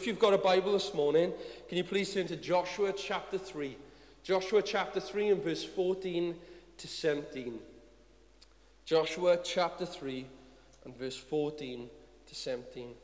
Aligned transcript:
If 0.00 0.06
you've 0.06 0.18
got 0.18 0.32
a 0.32 0.38
Bible 0.38 0.72
this 0.72 0.94
morning, 0.94 1.30
can 1.68 1.76
you 1.76 1.84
please 1.84 2.14
turn 2.14 2.26
to 2.28 2.36
Joshua 2.36 2.90
chapter 2.90 3.36
3? 3.36 3.76
Joshua 4.22 4.62
chapter 4.62 4.98
3 4.98 5.28
and 5.28 5.44
verse 5.44 5.62
14 5.62 6.34
to 6.78 6.88
17. 6.88 7.58
Joshua 8.86 9.38
chapter 9.44 9.84
3 9.84 10.24
and 10.86 10.96
verse 10.96 11.18
14 11.18 11.90
to 12.26 12.34
17. 12.34 12.94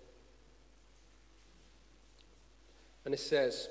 And 3.04 3.12
it 3.12 3.20
says, 3.20 3.68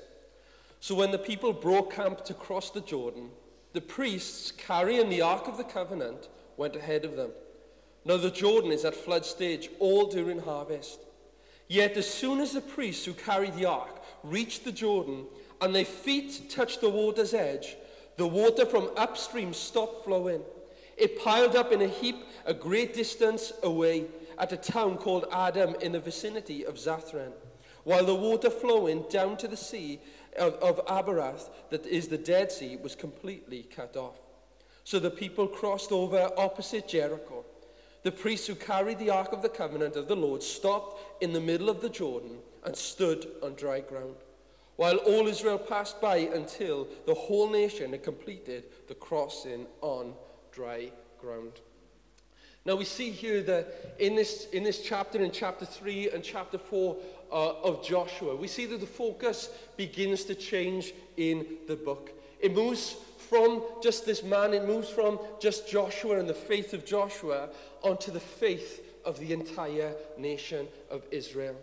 So 0.78 0.94
when 0.94 1.10
the 1.10 1.18
people 1.18 1.52
broke 1.52 1.94
camp 1.94 2.24
to 2.26 2.32
cross 2.32 2.70
the 2.70 2.80
Jordan, 2.80 3.30
the 3.72 3.80
priests 3.80 4.52
carrying 4.52 5.08
the 5.08 5.22
Ark 5.22 5.48
of 5.48 5.56
the 5.56 5.64
Covenant 5.64 6.28
went 6.56 6.76
ahead 6.76 7.04
of 7.04 7.16
them. 7.16 7.32
Now 8.04 8.18
the 8.18 8.30
Jordan 8.30 8.70
is 8.70 8.84
at 8.84 8.94
flood 8.94 9.26
stage 9.26 9.68
all 9.80 10.06
during 10.06 10.38
harvest. 10.42 11.00
Yet 11.68 11.96
as 11.96 12.08
soon 12.08 12.40
as 12.40 12.52
the 12.52 12.60
priests 12.60 13.04
who 13.04 13.12
carried 13.12 13.54
the 13.54 13.66
ark 13.66 14.02
reached 14.22 14.64
the 14.64 14.72
Jordan 14.72 15.26
and 15.60 15.74
their 15.74 15.84
feet 15.84 16.48
touched 16.48 16.80
the 16.80 16.90
water's 16.90 17.34
edge, 17.34 17.76
the 18.16 18.26
water 18.26 18.64
from 18.64 18.90
upstream 18.96 19.52
stopped 19.52 20.04
flowing. 20.04 20.42
It 20.96 21.22
piled 21.22 21.56
up 21.56 21.72
in 21.72 21.82
a 21.82 21.88
heap 21.88 22.16
a 22.46 22.54
great 22.54 22.94
distance 22.94 23.52
away 23.62 24.06
at 24.38 24.52
a 24.52 24.56
town 24.56 24.96
called 24.96 25.26
Adam 25.32 25.74
in 25.80 25.92
the 25.92 26.00
vicinity 26.00 26.64
of 26.64 26.76
Zarethan, 26.76 27.32
while 27.84 28.04
the 28.04 28.14
water 28.14 28.50
flowing 28.50 29.04
down 29.10 29.36
to 29.38 29.48
the 29.48 29.56
sea 29.56 30.00
of, 30.38 30.54
of 30.54 30.84
Abarath, 30.86 31.50
that 31.70 31.86
is 31.86 32.08
the 32.08 32.18
Dead 32.18 32.52
Sea, 32.52 32.76
was 32.76 32.94
completely 32.94 33.62
cut 33.64 33.96
off. 33.96 34.16
So 34.84 34.98
the 34.98 35.10
people 35.10 35.48
crossed 35.48 35.92
over 35.92 36.30
opposite 36.36 36.88
Jericho. 36.88 37.44
The 38.06 38.12
priests 38.12 38.46
who 38.46 38.54
carried 38.54 39.00
the 39.00 39.10
Ark 39.10 39.32
of 39.32 39.42
the 39.42 39.48
Covenant 39.48 39.96
of 39.96 40.06
the 40.06 40.14
Lord 40.14 40.40
stopped 40.40 41.24
in 41.24 41.32
the 41.32 41.40
middle 41.40 41.68
of 41.68 41.80
the 41.80 41.88
Jordan 41.88 42.38
and 42.62 42.76
stood 42.76 43.26
on 43.42 43.56
dry 43.56 43.80
ground, 43.80 44.14
while 44.76 44.98
all 44.98 45.26
Israel 45.26 45.58
passed 45.58 46.00
by 46.00 46.18
until 46.18 46.86
the 47.04 47.14
whole 47.14 47.50
nation 47.50 47.90
had 47.90 48.04
completed 48.04 48.66
the 48.86 48.94
crossing 48.94 49.66
on 49.80 50.14
dry 50.52 50.92
ground. 51.18 51.54
Now 52.64 52.76
we 52.76 52.84
see 52.84 53.10
here 53.10 53.42
that 53.42 53.96
in 53.98 54.14
this, 54.14 54.46
in 54.52 54.62
this 54.62 54.82
chapter, 54.82 55.20
in 55.20 55.32
chapter 55.32 55.66
3 55.66 56.10
and 56.10 56.22
chapter 56.22 56.58
4 56.58 56.96
uh, 57.32 57.34
of 57.34 57.84
Joshua, 57.84 58.36
we 58.36 58.46
see 58.46 58.66
that 58.66 58.78
the 58.78 58.86
focus 58.86 59.50
begins 59.76 60.22
to 60.26 60.36
change 60.36 60.94
in 61.16 61.44
the 61.66 61.74
book. 61.74 62.12
It 62.38 62.54
moves 62.54 62.98
from 63.28 63.62
just 63.82 64.06
this 64.06 64.22
man, 64.22 64.54
it 64.54 64.66
moves 64.66 64.88
from 64.88 65.18
just 65.40 65.68
Joshua 65.68 66.18
and 66.18 66.28
the 66.28 66.34
faith 66.34 66.72
of 66.72 66.84
Joshua 66.84 67.48
onto 67.82 68.10
the 68.10 68.20
faith 68.20 68.84
of 69.04 69.18
the 69.18 69.32
entire 69.32 69.94
nation 70.18 70.66
of 70.90 71.02
Israel. 71.10 71.56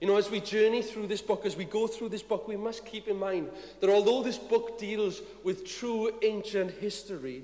You 0.00 0.06
know, 0.06 0.16
as 0.16 0.30
we 0.30 0.40
journey 0.40 0.82
through 0.82 1.08
this 1.08 1.22
book, 1.22 1.44
as 1.44 1.56
we 1.56 1.64
go 1.64 1.86
through 1.86 2.10
this 2.10 2.22
book, 2.22 2.46
we 2.46 2.56
must 2.56 2.84
keep 2.84 3.08
in 3.08 3.18
mind 3.18 3.50
that 3.80 3.90
although 3.90 4.22
this 4.22 4.38
book 4.38 4.78
deals 4.78 5.22
with 5.42 5.66
true 5.66 6.12
ancient 6.22 6.70
history 6.72 7.42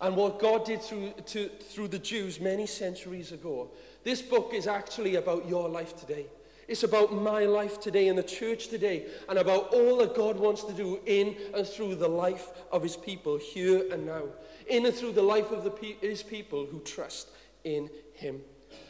and 0.00 0.14
what 0.14 0.38
God 0.38 0.66
did 0.66 0.82
through, 0.82 1.12
to, 1.26 1.48
through 1.48 1.88
the 1.88 1.98
Jews 1.98 2.38
many 2.38 2.66
centuries 2.66 3.32
ago, 3.32 3.70
this 4.04 4.20
book 4.20 4.52
is 4.52 4.66
actually 4.66 5.14
about 5.14 5.48
your 5.48 5.68
life 5.68 5.98
today. 5.98 6.26
It's 6.68 6.82
about 6.82 7.12
my 7.14 7.44
life 7.44 7.80
today 7.80 8.08
and 8.08 8.18
the 8.18 8.24
church 8.24 8.68
today 8.68 9.06
and 9.28 9.38
about 9.38 9.72
all 9.72 9.98
that 9.98 10.16
God 10.16 10.36
wants 10.36 10.64
to 10.64 10.72
do 10.72 10.98
in 11.06 11.36
and 11.54 11.66
through 11.66 11.94
the 11.94 12.08
life 12.08 12.50
of 12.72 12.82
his 12.82 12.96
people 12.96 13.36
here 13.36 13.84
and 13.92 14.06
now. 14.06 14.24
In 14.68 14.84
and 14.84 14.94
through 14.94 15.12
the 15.12 15.22
life 15.22 15.52
of 15.52 15.62
the 15.62 15.70
pe- 15.70 15.96
his 16.00 16.24
people 16.24 16.66
who 16.66 16.80
trust 16.80 17.28
in 17.62 17.88
him. 18.14 18.40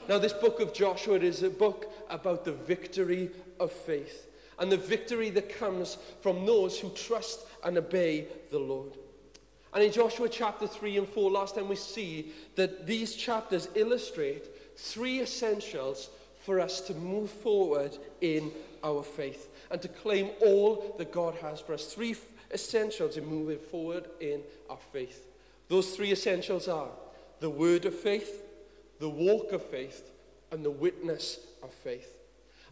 Now, 0.08 0.19
this 0.19 0.32
book 0.32 0.60
of 0.60 0.72
Joshua 0.72 1.19
is 1.19 1.42
a 1.42 1.50
book 1.50 1.92
about 2.08 2.44
the 2.44 2.52
victory 2.52 3.30
of 3.60 3.72
faith 3.72 4.27
and 4.58 4.72
the 4.72 4.77
victory 4.77 5.28
that 5.30 5.58
comes 5.58 5.98
from 6.20 6.47
those 6.47 6.78
who 6.78 6.91
trust 6.91 7.41
and 7.62 7.77
obey 7.77 8.28
the 8.50 8.58
Lord. 8.58 8.97
And 9.74 9.84
in 9.84 9.92
Joshua 9.92 10.28
chapter 10.30 10.66
3 10.66 10.98
and 10.98 11.08
4, 11.08 11.30
last 11.30 11.56
time 11.56 11.69
we 11.69 11.77
see 11.77 12.32
that 12.54 12.87
these 12.87 13.14
chapters 13.14 13.69
illustrate 13.75 14.78
three 14.78 15.20
essentials 15.20 16.08
for 16.46 16.60
us 16.60 16.80
to 16.80 16.94
move 16.94 17.28
forward 17.28 17.98
in 18.20 18.52
our 18.84 19.02
faith 19.02 19.50
and 19.72 19.82
to 19.82 19.88
claim 19.88 20.30
all 20.40 20.94
that 20.96 21.10
God 21.10 21.34
has 21.42 21.60
for 21.60 21.74
us. 21.74 21.86
Three 21.86 22.14
essentials 22.54 23.16
in 23.16 23.26
moving 23.26 23.58
forward 23.58 24.06
in 24.20 24.42
our 24.70 24.78
faith. 24.92 25.26
Those 25.68 25.96
three 25.96 26.12
essentials 26.12 26.68
are 26.68 26.90
the 27.40 27.50
word 27.50 27.84
of 27.84 27.94
faith, 27.94 28.42
the 29.00 29.08
walk 29.08 29.50
of 29.50 29.62
faith, 29.64 30.08
and 30.52 30.64
the 30.64 30.70
witness 30.70 31.40
of 31.64 31.72
faith. 31.72 32.16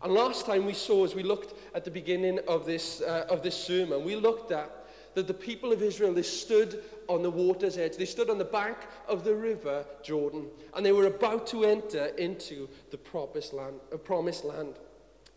And 0.00 0.12
last 0.12 0.46
time 0.46 0.66
we 0.66 0.72
saw, 0.72 1.04
as 1.04 1.16
we 1.16 1.24
looked 1.24 1.54
at 1.74 1.84
the 1.84 1.90
beginning 1.90 2.38
of 2.46 2.66
this, 2.66 3.00
uh, 3.00 3.26
of 3.28 3.42
this 3.42 3.56
sermon, 3.56 4.04
we 4.04 4.14
looked 4.14 4.52
at 4.52 4.70
that 5.14 5.26
the 5.26 5.34
people 5.34 5.72
of 5.72 5.82
Israel, 5.82 6.12
they 6.12 6.22
stood 6.22 6.82
on 7.08 7.22
the 7.22 7.30
water's 7.30 7.76
edge. 7.76 7.96
They 7.96 8.04
stood 8.04 8.30
on 8.30 8.38
the 8.38 8.44
bank 8.44 8.76
of 9.08 9.24
the 9.24 9.34
river 9.34 9.84
Jordan, 10.02 10.46
and 10.74 10.84
they 10.84 10.92
were 10.92 11.06
about 11.06 11.46
to 11.48 11.64
enter 11.64 12.06
into 12.18 12.68
the 12.90 12.98
promised 12.98 13.52
land. 13.52 13.76
Uh, 13.92 13.96
promised 13.96 14.44
land. 14.44 14.74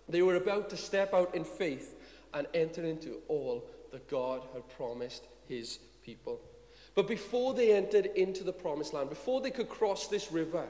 They 0.09 0.21
were 0.21 0.35
about 0.35 0.69
to 0.69 0.77
step 0.77 1.13
out 1.13 1.35
in 1.35 1.43
faith 1.43 1.95
and 2.33 2.47
enter 2.53 2.83
into 2.83 3.17
all 3.27 3.65
that 3.91 4.07
God 4.07 4.43
had 4.53 4.67
promised 4.69 5.27
his 5.47 5.79
people. 6.03 6.39
But 6.95 7.07
before 7.07 7.53
they 7.53 7.73
entered 7.73 8.07
into 8.15 8.43
the 8.43 8.53
promised 8.53 8.93
land, 8.93 9.09
before 9.09 9.41
they 9.41 9.51
could 9.51 9.69
cross 9.69 10.07
this 10.07 10.31
river, 10.31 10.65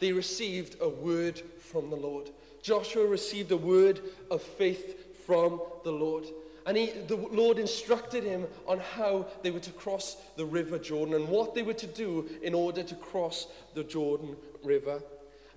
they 0.00 0.12
received 0.12 0.76
a 0.80 0.88
word 0.88 1.40
from 1.58 1.90
the 1.90 1.96
Lord. 1.96 2.30
Joshua 2.62 3.06
received 3.06 3.52
a 3.52 3.56
word 3.56 4.00
of 4.30 4.42
faith 4.42 5.24
from 5.26 5.60
the 5.82 5.92
Lord. 5.92 6.26
And 6.66 6.76
he, 6.76 6.86
the 6.86 7.16
Lord 7.16 7.58
instructed 7.58 8.24
him 8.24 8.46
on 8.66 8.80
how 8.80 9.26
they 9.42 9.50
were 9.50 9.60
to 9.60 9.72
cross 9.72 10.16
the 10.36 10.46
river 10.46 10.78
Jordan 10.78 11.14
and 11.14 11.28
what 11.28 11.54
they 11.54 11.62
were 11.62 11.74
to 11.74 11.86
do 11.86 12.28
in 12.42 12.54
order 12.54 12.82
to 12.82 12.94
cross 12.94 13.48
the 13.74 13.84
Jordan 13.84 14.36
River. 14.62 15.02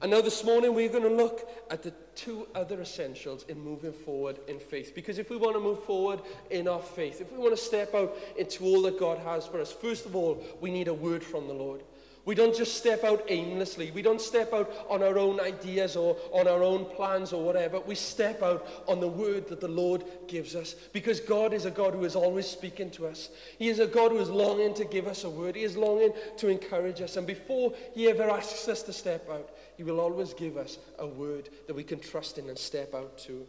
And 0.01 0.11
now 0.11 0.21
this 0.21 0.43
morning 0.43 0.75
we're 0.75 0.89
going 0.89 1.03
to 1.03 1.09
look 1.09 1.49
at 1.71 1.81
the 1.81 1.91
two 2.13 2.47
other 2.53 2.81
essentials 2.81 3.45
in 3.47 3.59
moving 3.59 3.93
forward 3.93 4.37
in 4.47 4.59
faith. 4.59 4.93
Because 4.93 5.17
if 5.17 5.29
we 5.29 5.37
want 5.37 5.55
to 5.55 5.59
move 5.59 5.83
forward 5.85 6.21
in 6.51 6.67
our 6.67 6.81
faith, 6.81 7.19
if 7.19 7.31
we 7.31 7.39
want 7.39 7.57
to 7.57 7.63
step 7.63 7.95
out 7.95 8.15
into 8.37 8.65
all 8.65 8.83
that 8.83 8.99
God 8.99 9.17
has 9.19 9.47
for 9.47 9.59
us, 9.59 9.71
first 9.71 10.05
of 10.05 10.15
all, 10.15 10.43
we 10.61 10.69
need 10.69 10.87
a 10.87 10.93
word 10.93 11.23
from 11.23 11.47
the 11.47 11.53
Lord. 11.53 11.81
We 12.27 12.35
don't 12.35 12.53
just 12.53 12.75
step 12.75 13.05
out 13.05 13.23
aimlessly. 13.29 13.89
We 13.91 14.01
don't 14.01 14.19
step 14.19 14.51
out 14.51 14.69
on 14.89 15.01
our 15.01 15.17
own 15.17 15.39
ideas 15.39 15.95
or 15.95 16.17
on 16.33 16.45
our 16.45 16.61
own 16.61 16.83
plans 16.83 17.31
or 17.31 17.41
whatever. 17.41 17.79
We 17.79 17.95
step 17.95 18.43
out 18.43 18.67
on 18.85 18.99
the 18.99 19.07
word 19.07 19.47
that 19.47 19.61
the 19.61 19.69
Lord 19.69 20.03
gives 20.27 20.53
us 20.53 20.73
because 20.91 21.21
God 21.21 21.53
is 21.53 21.63
a 21.63 21.71
God 21.71 21.93
who 21.93 22.03
is 22.03 22.17
always 22.17 22.45
speaking 22.45 22.91
to 22.91 23.07
us. 23.07 23.29
He 23.57 23.69
is 23.69 23.79
a 23.79 23.87
God 23.87 24.11
who 24.11 24.19
is 24.19 24.29
longing 24.29 24.73
to 24.73 24.83
give 24.83 25.07
us 25.07 25.23
a 25.23 25.29
word. 25.29 25.55
He 25.55 25.63
is 25.63 25.77
longing 25.77 26.11
to 26.35 26.49
encourage 26.49 26.99
us. 26.99 27.15
And 27.15 27.25
before 27.25 27.73
He 27.95 28.09
ever 28.09 28.29
asks 28.29 28.67
us 28.67 28.83
to 28.83 28.91
step 28.91 29.29
out, 29.29 29.51
He 29.77 29.83
will 29.83 30.01
always 30.01 30.33
give 30.33 30.57
us 30.57 30.79
a 30.99 31.07
word 31.07 31.47
that 31.65 31.77
we 31.77 31.85
can 31.85 32.01
trust 32.01 32.37
in 32.37 32.49
and 32.49 32.57
step 32.57 32.93
out 32.93 33.17
to. 33.19 33.47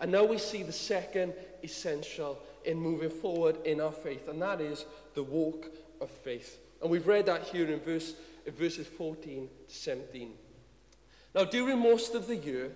And 0.00 0.12
now 0.12 0.24
we 0.24 0.36
see 0.36 0.62
the 0.62 0.70
second 0.70 1.32
essential 1.64 2.38
in 2.66 2.76
moving 2.76 3.08
forward 3.08 3.56
in 3.64 3.80
our 3.80 3.90
faith, 3.90 4.28
and 4.28 4.42
that 4.42 4.60
is 4.60 4.84
the 5.14 5.22
walk 5.22 5.68
of 6.02 6.10
faith. 6.10 6.58
And 6.80 6.90
we've 6.90 7.06
read 7.06 7.26
that 7.26 7.44
here 7.44 7.68
in, 7.68 7.80
verse, 7.80 8.14
in 8.46 8.54
verses 8.54 8.86
14 8.86 9.48
to 9.68 9.74
17. 9.74 10.32
Now, 11.34 11.44
during 11.44 11.78
most 11.78 12.14
of 12.14 12.26
the 12.26 12.36
year, 12.36 12.72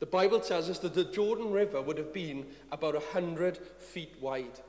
the 0.00 0.06
Bible 0.06 0.40
tells 0.40 0.68
us 0.68 0.78
that 0.80 0.94
the 0.94 1.04
Jordan 1.04 1.52
River 1.52 1.80
would 1.80 1.98
have 1.98 2.12
been 2.12 2.46
about 2.72 2.94
100 2.94 3.58
feet 3.78 4.14
wide. 4.20 4.60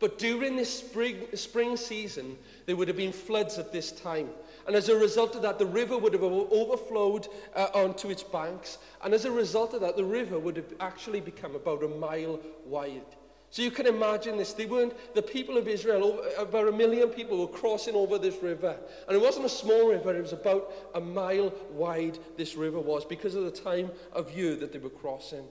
But 0.00 0.18
during 0.18 0.56
this 0.56 0.72
spring, 0.72 1.26
spring 1.34 1.76
season, 1.76 2.36
there 2.66 2.76
would 2.76 2.88
have 2.88 2.96
been 2.96 3.12
floods 3.12 3.58
at 3.58 3.72
this 3.72 3.92
time. 3.92 4.28
And 4.66 4.76
as 4.76 4.88
a 4.88 4.96
result 4.98 5.34
of 5.36 5.42
that, 5.42 5.58
the 5.58 5.66
river 5.66 5.96
would 5.96 6.12
have 6.12 6.22
overflowed 6.22 7.28
uh, 7.54 7.68
onto 7.74 8.10
its 8.10 8.22
banks. 8.22 8.78
And 9.02 9.14
as 9.14 9.24
a 9.24 9.30
result 9.30 9.72
of 9.72 9.80
that, 9.80 9.96
the 9.96 10.04
river 10.04 10.38
would 10.38 10.56
have 10.56 10.72
actually 10.80 11.20
become 11.20 11.54
about 11.54 11.82
a 11.82 11.88
mile 11.88 12.40
wide. 12.66 13.16
So 13.54 13.62
you 13.62 13.70
can 13.70 13.86
imagine 13.86 14.36
this. 14.36 14.52
They 14.52 14.66
weren't, 14.66 15.14
the 15.14 15.22
people 15.22 15.56
of 15.56 15.68
Israel, 15.68 16.24
about 16.36 16.66
a 16.66 16.72
million 16.72 17.10
people 17.10 17.38
were 17.38 17.46
crossing 17.46 17.94
over 17.94 18.18
this 18.18 18.42
river. 18.42 18.76
And 19.06 19.16
it 19.16 19.22
wasn't 19.22 19.46
a 19.46 19.48
small 19.48 19.90
river, 19.90 20.12
it 20.12 20.22
was 20.22 20.32
about 20.32 20.72
a 20.96 21.00
mile 21.00 21.54
wide, 21.70 22.18
this 22.36 22.56
river 22.56 22.80
was, 22.80 23.04
because 23.04 23.36
of 23.36 23.44
the 23.44 23.52
time 23.52 23.92
of 24.12 24.36
year 24.36 24.56
that 24.56 24.72
they 24.72 24.80
were 24.80 24.90
crossing. 24.90 25.44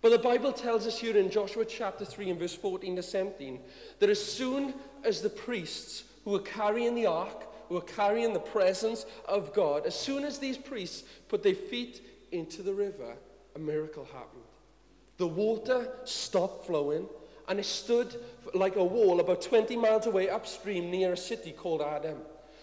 But 0.00 0.12
the 0.12 0.18
Bible 0.18 0.50
tells 0.50 0.86
us 0.86 0.98
here 0.98 1.14
in 1.14 1.30
Joshua 1.30 1.66
chapter 1.66 2.06
3 2.06 2.30
and 2.30 2.40
verse 2.40 2.54
14 2.54 2.96
to 2.96 3.02
17 3.02 3.60
that 3.98 4.08
as 4.08 4.24
soon 4.24 4.72
as 5.04 5.20
the 5.20 5.28
priests 5.28 6.04
who 6.24 6.30
were 6.30 6.38
carrying 6.38 6.94
the 6.94 7.04
ark, 7.04 7.68
who 7.68 7.74
were 7.74 7.82
carrying 7.82 8.32
the 8.32 8.40
presence 8.40 9.04
of 9.28 9.52
God, 9.52 9.84
as 9.84 9.94
soon 9.94 10.24
as 10.24 10.38
these 10.38 10.56
priests 10.56 11.04
put 11.28 11.42
their 11.42 11.54
feet 11.54 12.00
into 12.32 12.62
the 12.62 12.72
river, 12.72 13.14
a 13.54 13.58
miracle 13.58 14.06
happened. 14.06 14.42
The 15.18 15.26
water 15.26 15.92
stopped 16.04 16.64
flowing 16.66 17.06
and 17.48 17.58
it 17.58 17.66
stood 17.66 18.20
like 18.54 18.76
a 18.76 18.84
wall 18.84 19.20
about 19.20 19.42
20 19.42 19.76
miles 19.76 20.06
away 20.06 20.28
upstream 20.28 20.90
near 20.90 21.12
a 21.12 21.16
city 21.16 21.52
called 21.52 21.82
Adam. 21.82 22.18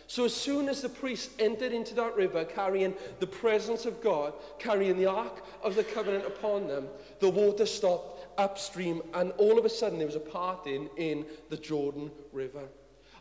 So 0.08 0.26
as 0.26 0.36
soon 0.36 0.70
as 0.70 0.82
the 0.82 0.90
priests 0.90 1.34
entered 1.40 1.72
into 1.72 1.96
that 1.96 2.16
river 2.16 2.46
carrying 2.46 2.94
the 3.20 3.28
presence 3.28 3.86
of 3.86 4.02
God, 4.02 4.34
carrying 4.60 4.98
the 4.98 5.06
ark 5.06 5.44
of 5.64 5.76
the 5.76 5.84
covenant 5.84 6.26
upon 6.26 6.68
them, 6.68 6.88
the 7.20 7.30
water 7.30 7.66
stopped 7.66 8.40
upstream 8.40 9.02
and 9.14 9.32
all 9.38 9.58
of 9.58 9.66
a 9.66 9.70
sudden 9.70 9.98
there 9.98 10.08
was 10.08 10.16
a 10.16 10.20
parting 10.20 10.90
in 10.98 11.26
the 11.50 11.58
Jordan 11.58 12.12
River. 12.32 12.68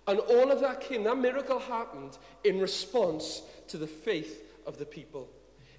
And 0.06 0.18
all 0.18 0.50
of 0.50 0.60
that 0.60 0.80
came, 0.80 1.04
that 1.04 1.18
miracle 1.18 1.60
happened 1.60 2.18
in 2.42 2.58
response 2.58 3.42
to 3.68 3.78
the 3.78 3.86
faith 3.86 4.42
of 4.66 4.78
the 4.78 4.86
people. 4.86 5.28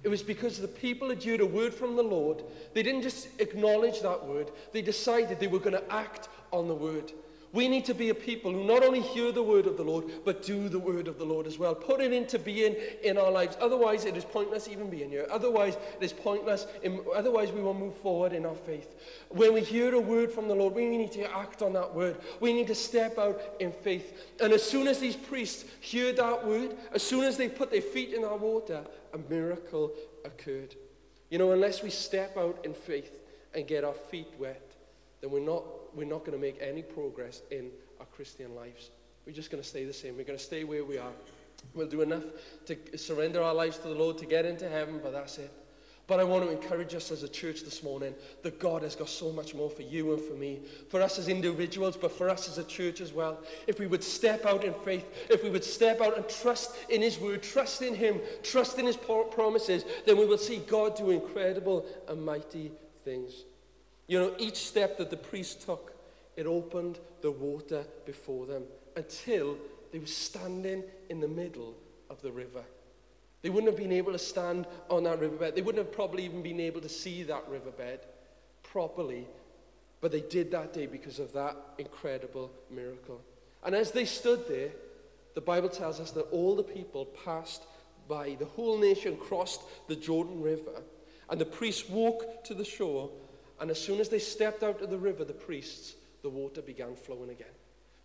It 0.04 0.08
was 0.08 0.22
because 0.22 0.58
the 0.58 0.68
people 0.68 1.08
had 1.08 1.24
heard 1.24 1.40
a 1.40 1.46
word 1.46 1.72
from 1.72 1.96
the 1.96 2.02
Lord. 2.02 2.44
They 2.74 2.82
didn't 2.82 3.02
just 3.02 3.28
acknowledge 3.40 4.02
that 4.02 4.26
word, 4.26 4.52
they 4.72 4.82
decided 4.82 5.40
they 5.40 5.46
were 5.46 5.58
going 5.58 5.72
to 5.72 5.92
act 5.92 6.28
on 6.52 6.68
the 6.68 6.74
word. 6.74 7.10
We 7.54 7.68
need 7.68 7.84
to 7.84 7.94
be 7.94 8.08
a 8.08 8.14
people 8.16 8.52
who 8.52 8.64
not 8.64 8.82
only 8.82 9.00
hear 9.00 9.30
the 9.30 9.42
word 9.42 9.68
of 9.68 9.76
the 9.76 9.84
Lord, 9.84 10.06
but 10.24 10.42
do 10.42 10.68
the 10.68 10.78
word 10.78 11.06
of 11.06 11.18
the 11.18 11.24
Lord 11.24 11.46
as 11.46 11.56
well. 11.56 11.72
Put 11.72 12.00
it 12.00 12.12
into 12.12 12.36
being 12.36 12.74
in 13.04 13.16
our 13.16 13.30
lives. 13.30 13.56
Otherwise, 13.60 14.06
it 14.06 14.16
is 14.16 14.24
pointless 14.24 14.66
even 14.66 14.90
being 14.90 15.08
here. 15.08 15.28
Otherwise, 15.30 15.76
it 16.00 16.04
is 16.04 16.12
pointless. 16.12 16.66
In, 16.82 17.00
otherwise, 17.14 17.52
we 17.52 17.62
won't 17.62 17.78
move 17.78 17.96
forward 17.98 18.32
in 18.32 18.44
our 18.44 18.56
faith. 18.56 18.96
When 19.28 19.54
we 19.54 19.60
hear 19.60 19.94
a 19.94 20.00
word 20.00 20.32
from 20.32 20.48
the 20.48 20.54
Lord, 20.54 20.74
we 20.74 20.88
need 20.88 21.12
to 21.12 21.32
act 21.32 21.62
on 21.62 21.72
that 21.74 21.94
word. 21.94 22.16
We 22.40 22.52
need 22.52 22.66
to 22.66 22.74
step 22.74 23.18
out 23.18 23.40
in 23.60 23.70
faith. 23.70 24.34
And 24.40 24.52
as 24.52 24.64
soon 24.64 24.88
as 24.88 24.98
these 24.98 25.14
priests 25.14 25.64
heard 25.92 26.16
that 26.16 26.44
word, 26.44 26.76
as 26.92 27.04
soon 27.04 27.22
as 27.22 27.36
they 27.36 27.48
put 27.48 27.70
their 27.70 27.82
feet 27.82 28.14
in 28.14 28.22
that 28.22 28.40
water, 28.40 28.84
a 29.12 29.18
miracle 29.32 29.92
occurred. 30.24 30.74
You 31.30 31.38
know, 31.38 31.52
unless 31.52 31.84
we 31.84 31.90
step 31.90 32.36
out 32.36 32.64
in 32.64 32.74
faith 32.74 33.20
and 33.54 33.64
get 33.64 33.84
our 33.84 33.94
feet 33.94 34.32
wet, 34.40 34.72
then 35.20 35.30
we're 35.30 35.38
not 35.38 35.62
we're 35.94 36.04
not 36.04 36.20
going 36.20 36.32
to 36.32 36.38
make 36.38 36.58
any 36.60 36.82
progress 36.82 37.42
in 37.50 37.70
our 38.00 38.06
Christian 38.06 38.54
lives. 38.54 38.90
We're 39.26 39.32
just 39.32 39.50
going 39.50 39.62
to 39.62 39.68
stay 39.68 39.84
the 39.84 39.92
same. 39.92 40.16
We're 40.16 40.24
going 40.24 40.38
to 40.38 40.44
stay 40.44 40.64
where 40.64 40.84
we 40.84 40.98
are. 40.98 41.12
We'll 41.72 41.88
do 41.88 42.02
enough 42.02 42.24
to 42.66 42.76
surrender 42.98 43.42
our 43.42 43.54
lives 43.54 43.78
to 43.78 43.88
the 43.88 43.94
Lord 43.94 44.18
to 44.18 44.26
get 44.26 44.44
into 44.44 44.68
heaven, 44.68 45.00
but 45.02 45.12
that's 45.12 45.38
it. 45.38 45.50
But 46.06 46.20
I 46.20 46.24
want 46.24 46.44
to 46.44 46.50
encourage 46.50 46.94
us 46.94 47.10
as 47.10 47.22
a 47.22 47.28
church 47.28 47.62
this 47.62 47.82
morning 47.82 48.14
that 48.42 48.58
God 48.58 48.82
has 48.82 48.94
got 48.94 49.08
so 49.08 49.32
much 49.32 49.54
more 49.54 49.70
for 49.70 49.80
you 49.80 50.12
and 50.12 50.20
for 50.20 50.34
me, 50.34 50.60
for 50.90 51.00
us 51.00 51.18
as 51.18 51.28
individuals, 51.28 51.96
but 51.96 52.12
for 52.12 52.28
us 52.28 52.46
as 52.46 52.58
a 52.58 52.64
church 52.64 53.00
as 53.00 53.14
well. 53.14 53.38
If 53.66 53.78
we 53.78 53.86
would 53.86 54.04
step 54.04 54.44
out 54.44 54.64
in 54.64 54.74
faith, 54.84 55.06
if 55.30 55.42
we 55.42 55.48
would 55.48 55.64
step 55.64 56.02
out 56.02 56.18
and 56.18 56.28
trust 56.28 56.72
in 56.90 57.00
His 57.00 57.18
word, 57.18 57.42
trust 57.42 57.80
in 57.80 57.94
Him, 57.94 58.20
trust 58.42 58.78
in 58.78 58.84
His 58.84 58.98
promises, 58.98 59.86
then 60.04 60.18
we 60.18 60.26
will 60.26 60.36
see 60.36 60.58
God 60.58 60.94
do 60.94 61.10
incredible 61.10 61.86
and 62.06 62.22
mighty 62.22 62.70
things. 63.02 63.44
You 64.06 64.18
know, 64.18 64.34
each 64.38 64.56
step 64.56 64.98
that 64.98 65.10
the 65.10 65.16
priest 65.16 65.62
took, 65.62 65.94
it 66.36 66.46
opened 66.46 66.98
the 67.22 67.30
water 67.30 67.84
before 68.04 68.46
them 68.46 68.64
until 68.96 69.56
they 69.92 69.98
were 69.98 70.06
standing 70.06 70.82
in 71.08 71.20
the 71.20 71.28
middle 71.28 71.74
of 72.10 72.20
the 72.20 72.32
river. 72.32 72.64
They 73.42 73.50
wouldn't 73.50 73.70
have 73.70 73.78
been 73.78 73.92
able 73.92 74.12
to 74.12 74.18
stand 74.18 74.66
on 74.88 75.04
that 75.04 75.20
riverbed. 75.20 75.54
They 75.54 75.62
wouldn't 75.62 75.84
have 75.84 75.94
probably 75.94 76.24
even 76.24 76.42
been 76.42 76.60
able 76.60 76.80
to 76.80 76.88
see 76.88 77.22
that 77.24 77.46
riverbed 77.48 78.00
properly. 78.62 79.26
But 80.00 80.12
they 80.12 80.22
did 80.22 80.50
that 80.52 80.72
day 80.72 80.86
because 80.86 81.18
of 81.18 81.32
that 81.34 81.56
incredible 81.78 82.50
miracle. 82.70 83.20
And 83.62 83.74
as 83.74 83.90
they 83.90 84.04
stood 84.04 84.48
there, 84.48 84.70
the 85.34 85.40
Bible 85.40 85.68
tells 85.68 86.00
us 86.00 86.10
that 86.12 86.30
all 86.30 86.56
the 86.56 86.62
people 86.62 87.06
passed 87.24 87.64
by. 88.08 88.36
The 88.38 88.44
whole 88.44 88.78
nation 88.78 89.16
crossed 89.16 89.62
the 89.88 89.96
Jordan 89.96 90.42
River. 90.42 90.82
And 91.30 91.40
the 91.40 91.46
priests 91.46 91.88
walked 91.88 92.46
to 92.46 92.54
the 92.54 92.64
shore 92.64 93.10
and 93.60 93.70
as 93.70 93.80
soon 93.80 94.00
as 94.00 94.08
they 94.08 94.18
stepped 94.18 94.62
out 94.62 94.80
of 94.80 94.90
the 94.90 94.98
river, 94.98 95.24
the 95.24 95.32
priests, 95.32 95.94
the 96.22 96.28
water 96.28 96.62
began 96.62 96.96
flowing 96.96 97.30
again. 97.30 97.46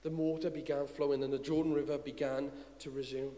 The 0.04 0.10
water 0.10 0.50
began 0.50 0.88
flowing, 0.88 1.24
and 1.24 1.34
the 1.34 1.40
Jordan 1.40 1.74
River 1.74 1.98
began 1.98 2.52
to 2.80 2.90
resume. 2.90 3.32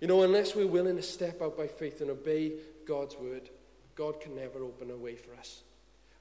You 0.00 0.08
know, 0.08 0.22
unless 0.22 0.54
we're 0.54 0.66
willing 0.66 0.96
to 0.96 1.02
step 1.02 1.40
out 1.40 1.56
by 1.56 1.66
faith 1.66 2.00
and 2.00 2.10
obey 2.10 2.52
God's 2.86 3.16
word, 3.16 3.48
God 3.94 4.20
can 4.20 4.36
never 4.36 4.62
open 4.62 4.90
a 4.90 4.96
way 4.96 5.16
for 5.16 5.34
us. 5.34 5.62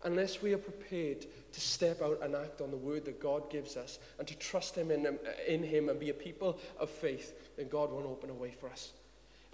Unless 0.04 0.42
we 0.42 0.54
are 0.54 0.60
prepared 0.60 1.26
to 1.52 1.60
step 1.60 2.02
out 2.02 2.20
and 2.22 2.36
act 2.36 2.62
on 2.62 2.72
the 2.72 2.78
word 2.78 3.06
that 3.06 3.20
God 3.20 3.50
gives 3.50 3.76
us 3.76 4.00
and 4.18 4.28
to 4.28 4.38
trust 4.38 4.76
Him 4.76 4.92
in, 4.92 5.18
in 5.48 5.64
Him 5.64 5.90
and 5.90 6.00
be 6.00 6.10
a 6.10 6.14
people 6.14 6.60
of 6.80 6.90
faith, 6.90 7.34
then 7.58 7.68
God 7.68 7.92
won't 7.92 8.06
open 8.06 8.30
a 8.30 8.34
way 8.34 8.52
for 8.52 8.70
us. 8.70 8.92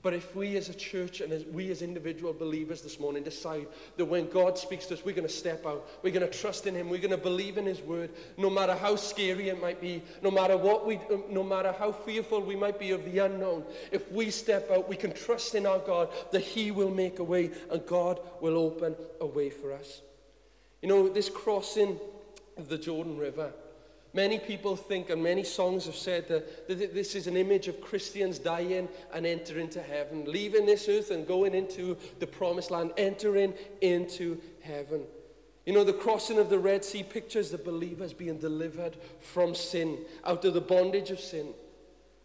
But 0.03 0.15
if 0.15 0.35
we 0.35 0.57
as 0.57 0.67
a 0.67 0.73
church 0.73 1.21
and 1.21 1.31
as 1.31 1.45
we 1.45 1.69
as 1.69 1.83
individual 1.83 2.33
believers 2.33 2.81
this 2.81 2.99
morning 2.99 3.23
decide 3.23 3.67
that 3.97 4.05
when 4.05 4.29
God 4.29 4.57
speaks 4.57 4.87
to 4.87 4.95
us, 4.95 5.05
we're 5.05 5.13
going 5.13 5.27
to 5.27 5.33
step 5.33 5.65
out, 5.65 5.87
we're 6.01 6.13
going 6.13 6.27
to 6.27 6.39
trust 6.39 6.65
in 6.65 6.73
Him, 6.73 6.89
we're 6.89 6.97
going 6.97 7.11
to 7.11 7.17
believe 7.17 7.59
in 7.59 7.65
His 7.65 7.81
word, 7.81 8.09
no 8.35 8.49
matter 8.49 8.73
how 8.73 8.95
scary 8.95 9.49
it 9.49 9.61
might 9.61 9.79
be, 9.79 10.01
no 10.23 10.31
matter 10.31 10.57
what 10.57 10.87
we, 10.87 10.99
no 11.29 11.43
matter 11.43 11.71
how 11.77 11.91
fearful 11.91 12.41
we 12.41 12.55
might 12.55 12.79
be 12.79 12.91
of 12.91 13.05
the 13.05 13.19
unknown, 13.19 13.63
if 13.91 14.11
we 14.11 14.31
step 14.31 14.71
out, 14.71 14.89
we 14.89 14.95
can 14.95 15.13
trust 15.13 15.53
in 15.53 15.67
our 15.67 15.79
God 15.79 16.09
that 16.31 16.41
He 16.41 16.71
will 16.71 16.91
make 16.91 17.19
a 17.19 17.23
way 17.23 17.51
and 17.69 17.85
God 17.85 18.19
will 18.39 18.57
open 18.57 18.95
a 19.19 19.25
way 19.25 19.51
for 19.51 19.71
us. 19.71 20.01
You 20.81 20.89
know, 20.89 21.09
this 21.09 21.29
crossing 21.29 21.99
of 22.57 22.69
the 22.69 22.77
Jordan 22.77 23.17
River, 23.17 23.53
Many 24.13 24.39
people 24.39 24.75
think, 24.75 25.09
and 25.09 25.23
many 25.23 25.43
songs 25.43 25.85
have 25.85 25.95
said 25.95 26.27
that, 26.27 26.67
that 26.67 26.93
this 26.93 27.15
is 27.15 27.27
an 27.27 27.37
image 27.37 27.69
of 27.69 27.79
Christians 27.79 28.39
dying 28.39 28.89
and 29.13 29.25
entering 29.25 29.65
into 29.65 29.81
heaven, 29.81 30.25
leaving 30.25 30.65
this 30.65 30.89
earth 30.89 31.11
and 31.11 31.25
going 31.25 31.53
into 31.53 31.97
the 32.19 32.27
promised 32.27 32.71
land, 32.71 32.91
entering 32.97 33.53
into 33.79 34.37
heaven. 34.61 35.03
You 35.65 35.73
know, 35.73 35.85
the 35.85 35.93
crossing 35.93 36.39
of 36.39 36.49
the 36.49 36.59
Red 36.59 36.83
Sea 36.83 37.03
pictures 37.03 37.51
the 37.51 37.57
believers 37.57 38.11
being 38.11 38.37
delivered 38.37 38.97
from 39.19 39.55
sin, 39.55 39.99
out 40.25 40.43
of 40.43 40.53
the 40.53 40.61
bondage 40.61 41.11
of 41.11 41.19
sin. 41.19 41.53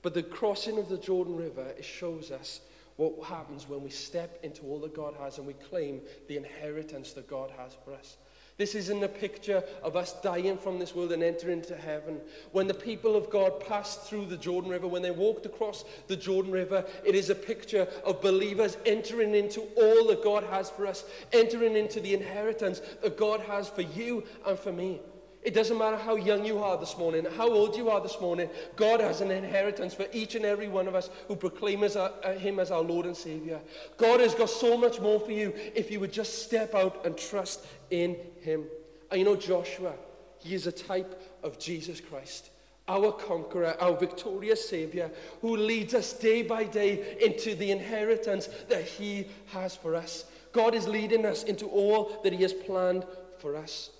But 0.03 0.15
the 0.15 0.23
crossing 0.23 0.79
of 0.79 0.89
the 0.89 0.99
Jordan 0.99 1.37
River, 1.37 1.67
it 1.79 1.85
shows 1.85 2.33
us 2.33 2.63
what 2.97 3.25
happens 3.25 3.69
when 3.69 3.83
we 3.83 3.91
step 3.91 4.39
into 4.43 4.63
all 4.63 4.81
that 4.81 4.95
God 4.95 5.15
has 5.21 5.39
and 5.39 5.47
we 5.47 5.53
claim 5.53 6.01
the 6.29 6.37
inheritance 6.37 7.13
that 7.13 7.29
God 7.29 7.53
has 7.59 7.77
for 7.85 7.93
us. 7.93 8.17
This 8.59 8.75
isn't 8.75 9.05
a 9.05 9.09
picture 9.09 9.63
of 9.83 9.97
us 9.97 10.15
dying 10.23 10.57
from 10.57 10.79
this 10.79 10.95
world 10.95 11.13
and 11.13 11.23
entering 11.23 11.59
into 11.59 11.77
heaven. 11.77 12.21
When 12.53 12.67
the 12.67 12.73
people 12.75 13.15
of 13.15 13.29
God 13.29 13.61
passed 13.61 14.03
through 14.03 14.27
the 14.27 14.37
Jordan 14.39 14.71
River, 14.71 14.89
when 14.89 15.03
they 15.03 15.11
walked 15.11 15.45
across 15.45 15.85
the 16.07 16.17
Jordan 16.17 16.53
River, 16.53 16.85
it 17.05 17.15
is 17.15 17.29
a 17.29 17.35
picture 17.35 17.87
of 18.05 18.23
believers 18.23 18.79
entering 18.87 19.35
into 19.35 19.61
all 19.77 20.07
that 20.07 20.25
God 20.25 20.43
has 20.45 20.71
for 20.71 20.87
us, 20.87 21.05
entering 21.35 21.77
into 21.77 22.01
the 22.01 22.15
inheritance 22.15 22.81
that 23.03 23.19
God 23.19 23.41
has 23.41 23.69
for 23.69 23.83
you 23.83 24.25
and 24.47 24.59
for 24.59 24.73
me. 24.73 25.01
It 25.47 25.55
doesn't 25.55 25.79
matter 25.79 25.97
how 25.97 26.17
young 26.17 26.45
you 26.45 26.59
are 26.59 26.77
this 26.77 26.99
morning, 26.99 27.25
how 27.37 27.49
old 27.49 27.77
you 27.77 27.89
are 27.89 28.01
this 28.01 28.21
morning, 28.21 28.51
God 28.75 28.99
has 28.99 29.21
an 29.21 29.31
inheritance 29.31 29.95
for 29.95 30.05
each 30.13 30.35
and 30.35 30.45
every 30.45 30.67
one 30.67 30.89
of 30.89 30.97
us 30.97 31.09
who 31.29 31.37
proclaim 31.37 31.85
as 31.85 31.95
our, 31.95 32.11
uh, 32.25 32.33
Him 32.33 32.59
as 32.59 32.73
our 32.73 32.81
Lord 32.81 33.07
and 33.07 33.17
Savior. 33.17 33.61
God 33.97 34.19
has 34.19 34.35
got 34.35 34.51
so 34.51 34.77
much 34.77 35.01
more 35.01 35.21
for 35.21 35.31
you 35.31 35.55
if 35.73 35.89
you 35.89 36.01
would 36.01 36.13
just 36.13 36.43
step 36.43 36.75
out 36.75 37.07
and 37.07 37.17
trust 37.17 37.65
in 37.93 38.17
Him. 38.41 38.65
And 39.13 39.21
you 39.21 39.25
know, 39.25 39.37
Joshua, 39.37 39.93
he 40.41 40.53
is 40.57 40.67
a 40.67 40.73
type 40.73 41.23
of 41.45 41.61
Jesus 41.61 42.01
Christ 42.01 42.51
our 42.89 43.11
conqueror, 43.13 43.77
our 43.81 43.97
victorious 43.97 44.69
Savior, 44.69 45.11
who 45.41 45.57
leads 45.57 45.93
us 45.93 46.13
day 46.13 46.43
by 46.43 46.63
day 46.65 47.17
into 47.21 47.57
the 47.57 47.71
inheritance 47.71 48.49
that 48.69 48.85
He 48.85 49.27
has 49.47 49.75
for 49.75 49.97
us. 49.97 50.25
God 50.53 50.73
is 50.75 50.87
leading 50.87 51.27
us 51.27 51.43
into 51.43 51.67
all 51.67 52.21
that 52.23 52.33
He 52.33 52.43
has 52.43 52.53
planned 52.53 53.05
for 53.39 53.57
us. 53.57 53.91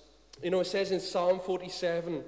You 0.43 0.51
know, 0.51 0.59
it 0.59 0.67
says 0.67 0.91
in 0.91 0.99
Psalm 0.99 1.39
47 1.39 2.23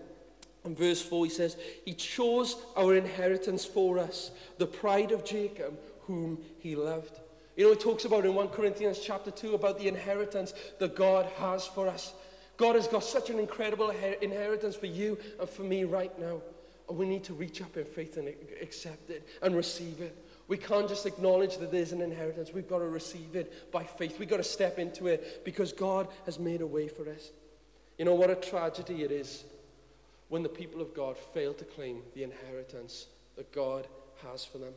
and 0.63 0.77
verse 0.77 1.01
4, 1.01 1.25
he 1.25 1.31
says, 1.31 1.57
He 1.85 1.93
chose 1.93 2.55
our 2.75 2.95
inheritance 2.95 3.65
for 3.65 3.99
us, 3.99 4.31
the 4.57 4.65
pride 4.65 5.11
of 5.11 5.23
Jacob, 5.23 5.79
whom 6.01 6.39
he 6.59 6.75
loved. 6.75 7.19
You 7.55 7.65
know, 7.65 7.71
it 7.73 7.79
talks 7.79 8.05
about 8.05 8.25
in 8.25 8.33
1 8.33 8.47
Corinthians 8.49 8.99
chapter 8.99 9.31
2 9.31 9.53
about 9.53 9.77
the 9.77 9.87
inheritance 9.87 10.53
that 10.79 10.95
God 10.95 11.25
has 11.37 11.67
for 11.67 11.87
us. 11.87 12.13
God 12.57 12.75
has 12.75 12.87
got 12.87 13.03
such 13.03 13.29
an 13.29 13.39
incredible 13.39 13.89
inheritance 14.21 14.75
for 14.75 14.87
you 14.87 15.17
and 15.39 15.49
for 15.49 15.63
me 15.63 15.83
right 15.83 16.17
now. 16.19 16.41
And 16.89 16.97
we 16.97 17.05
need 17.05 17.23
to 17.25 17.33
reach 17.33 17.61
up 17.61 17.77
in 17.77 17.85
faith 17.85 18.17
and 18.17 18.27
accept 18.61 19.09
it 19.09 19.27
and 19.41 19.55
receive 19.55 20.01
it. 20.01 20.17
We 20.47 20.57
can't 20.57 20.89
just 20.89 21.05
acknowledge 21.05 21.57
that 21.57 21.71
there's 21.71 21.91
an 21.91 22.01
inheritance. 22.01 22.51
We've 22.51 22.67
got 22.67 22.79
to 22.79 22.87
receive 22.87 23.35
it 23.35 23.71
by 23.71 23.83
faith. 23.83 24.17
We've 24.19 24.27
got 24.27 24.37
to 24.37 24.43
step 24.43 24.79
into 24.79 25.07
it 25.07 25.45
because 25.45 25.71
God 25.71 26.07
has 26.25 26.39
made 26.39 26.61
a 26.61 26.67
way 26.67 26.87
for 26.87 27.07
us. 27.07 27.31
You 27.99 28.05
know 28.05 28.15
what 28.15 28.29
a 28.29 28.35
tragedy 28.35 29.03
it 29.03 29.11
is 29.11 29.43
when 30.29 30.41
the 30.41 30.47
people 30.47 30.79
of 30.79 30.93
God 30.93 31.17
fail 31.17 31.53
to 31.53 31.65
claim 31.65 32.01
the 32.15 32.23
inheritance 32.23 33.07
that 33.35 33.51
God 33.51 33.87
has 34.25 34.45
for 34.45 34.57
them. 34.57 34.71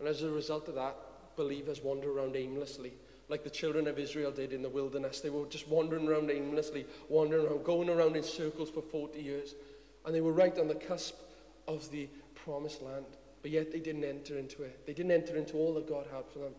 And 0.00 0.08
as 0.08 0.22
a 0.22 0.30
result 0.30 0.68
of 0.68 0.74
that, 0.76 0.96
believers 1.36 1.82
wander 1.82 2.10
around 2.10 2.36
aimlessly, 2.36 2.94
like 3.28 3.44
the 3.44 3.50
children 3.50 3.86
of 3.86 3.98
Israel 3.98 4.32
did 4.32 4.54
in 4.54 4.62
the 4.62 4.68
wilderness. 4.70 5.20
They 5.20 5.28
were 5.28 5.44
just 5.44 5.68
wandering 5.68 6.08
around 6.08 6.30
aimlessly, 6.30 6.86
wandering 7.10 7.46
around, 7.46 7.64
going 7.64 7.90
around 7.90 8.16
in 8.16 8.22
circles 8.22 8.70
for 8.70 8.80
40 8.80 9.20
years. 9.20 9.54
And 10.06 10.14
they 10.14 10.22
were 10.22 10.32
right 10.32 10.58
on 10.58 10.66
the 10.66 10.74
cusp 10.74 11.16
of 11.68 11.90
the 11.90 12.08
promised 12.34 12.80
land. 12.80 13.04
But 13.42 13.50
yet 13.50 13.72
they 13.72 13.80
didn't 13.80 14.04
enter 14.04 14.38
into 14.38 14.62
it. 14.62 14.86
They 14.86 14.94
didn't 14.94 15.12
enter 15.12 15.36
into 15.36 15.58
all 15.58 15.74
that 15.74 15.86
God 15.86 16.06
had 16.10 16.24
for 16.32 16.38
them. 16.38 16.54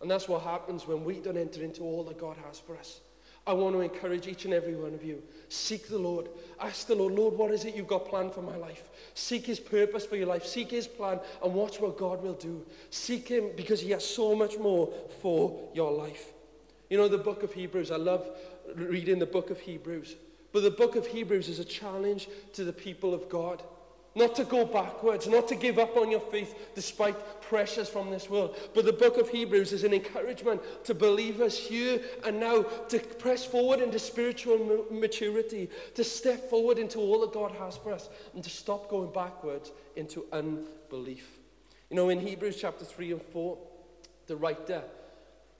And 0.00 0.10
that's 0.10 0.26
what 0.26 0.40
happens 0.40 0.86
when 0.86 1.04
we 1.04 1.20
don't 1.20 1.36
enter 1.36 1.62
into 1.62 1.82
all 1.82 2.02
that 2.04 2.18
God 2.18 2.38
has 2.46 2.58
for 2.58 2.78
us. 2.78 3.00
I 3.46 3.52
want 3.52 3.74
to 3.74 3.80
encourage 3.80 4.26
each 4.26 4.44
and 4.44 4.54
every 4.54 4.74
one 4.74 4.94
of 4.94 5.02
you. 5.02 5.22
Seek 5.48 5.88
the 5.88 5.98
Lord. 5.98 6.28
Ask 6.60 6.86
the 6.86 6.94
Lord, 6.94 7.14
Lord, 7.14 7.34
what 7.34 7.50
is 7.50 7.64
it 7.64 7.74
you've 7.74 7.86
got 7.86 8.06
planned 8.06 8.32
for 8.32 8.42
my 8.42 8.56
life? 8.56 8.82
Seek 9.14 9.46
His 9.46 9.58
purpose 9.58 10.04
for 10.04 10.16
your 10.16 10.26
life. 10.26 10.44
Seek 10.44 10.70
His 10.70 10.86
plan 10.86 11.20
and 11.42 11.54
watch 11.54 11.80
what 11.80 11.96
God 11.96 12.22
will 12.22 12.34
do. 12.34 12.64
Seek 12.90 13.28
Him 13.28 13.50
because 13.56 13.80
He 13.80 13.90
has 13.90 14.04
so 14.04 14.34
much 14.34 14.58
more 14.58 14.92
for 15.20 15.70
your 15.74 15.90
life. 15.90 16.32
You 16.90 16.98
know, 16.98 17.08
the 17.08 17.18
book 17.18 17.42
of 17.42 17.52
Hebrews, 17.52 17.90
I 17.90 17.96
love 17.96 18.28
reading 18.74 19.18
the 19.18 19.26
book 19.26 19.50
of 19.50 19.58
Hebrews. 19.60 20.16
But 20.52 20.62
the 20.62 20.70
book 20.70 20.96
of 20.96 21.06
Hebrews 21.06 21.48
is 21.48 21.60
a 21.60 21.64
challenge 21.64 22.28
to 22.54 22.64
the 22.64 22.72
people 22.72 23.14
of 23.14 23.28
God. 23.28 23.62
Not 24.14 24.34
to 24.36 24.44
go 24.44 24.64
backwards, 24.64 25.28
not 25.28 25.46
to 25.48 25.54
give 25.54 25.78
up 25.78 25.96
on 25.96 26.10
your 26.10 26.20
faith 26.20 26.72
despite 26.74 27.42
pressures 27.42 27.88
from 27.88 28.10
this 28.10 28.28
world. 28.28 28.56
But 28.74 28.84
the 28.84 28.92
book 28.92 29.18
of 29.18 29.28
Hebrews 29.28 29.72
is 29.72 29.84
an 29.84 29.94
encouragement 29.94 30.60
to 30.84 30.94
believers 30.94 31.56
here 31.56 32.00
and 32.24 32.40
now 32.40 32.62
to 32.62 32.98
press 32.98 33.44
forward 33.44 33.80
into 33.80 34.00
spiritual 34.00 34.86
maturity, 34.90 35.70
to 35.94 36.02
step 36.02 36.50
forward 36.50 36.78
into 36.78 36.98
all 36.98 37.20
that 37.20 37.32
God 37.32 37.52
has 37.52 37.76
for 37.76 37.92
us, 37.92 38.08
and 38.34 38.42
to 38.42 38.50
stop 38.50 38.90
going 38.90 39.12
backwards 39.12 39.70
into 39.94 40.24
unbelief. 40.32 41.38
You 41.88 41.96
know, 41.96 42.08
in 42.08 42.20
Hebrews 42.20 42.56
chapter 42.60 42.84
3 42.84 43.12
and 43.12 43.22
4, 43.22 43.58
the 44.26 44.36
writer, 44.36 44.82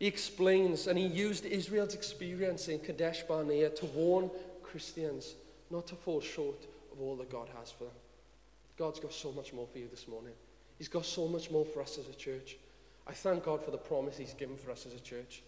he 0.01 0.07
explains, 0.07 0.87
and 0.87 0.99
he 0.99 1.07
used 1.07 1.45
Israel's 1.45 1.95
experience 1.95 2.69
in 2.69 2.81
Kadesh 2.81 3.23
Barnea 3.23 3.71
to 3.71 3.87
warn 3.87 4.31
Christians 4.63 5.35
not 5.71 5.87
to 5.89 5.95
fall 5.95 6.21
short 6.21 6.67
of 6.93 7.01
all 7.01 7.17
that 7.17 7.31
God 7.31 7.49
has 7.59 7.71
for 7.71 7.85
them. 7.85 7.93
God's 8.81 8.99
got 8.99 9.13
so 9.13 9.31
much 9.33 9.53
more 9.53 9.67
for 9.67 9.79
you 9.79 9.89
this 9.91 10.09
morning. 10.09 10.33
He's 10.79 10.89
got 10.89 11.05
so 11.05 11.29
much 11.29 11.51
more 11.51 11.67
for 11.67 11.83
us 11.83 11.99
as 11.99 12.09
a 12.09 12.15
church. 12.15 12.57
I 13.07 13.13
thank 13.13 13.45
God 13.45 13.63
for 13.63 13.71
the 13.71 13.77
promise 13.77 14.17
He's 14.17 14.33
given 14.33 14.57
for 14.57 14.71
us 14.71 14.87
as 14.87 14.95
a 14.95 15.01
church 15.01 15.43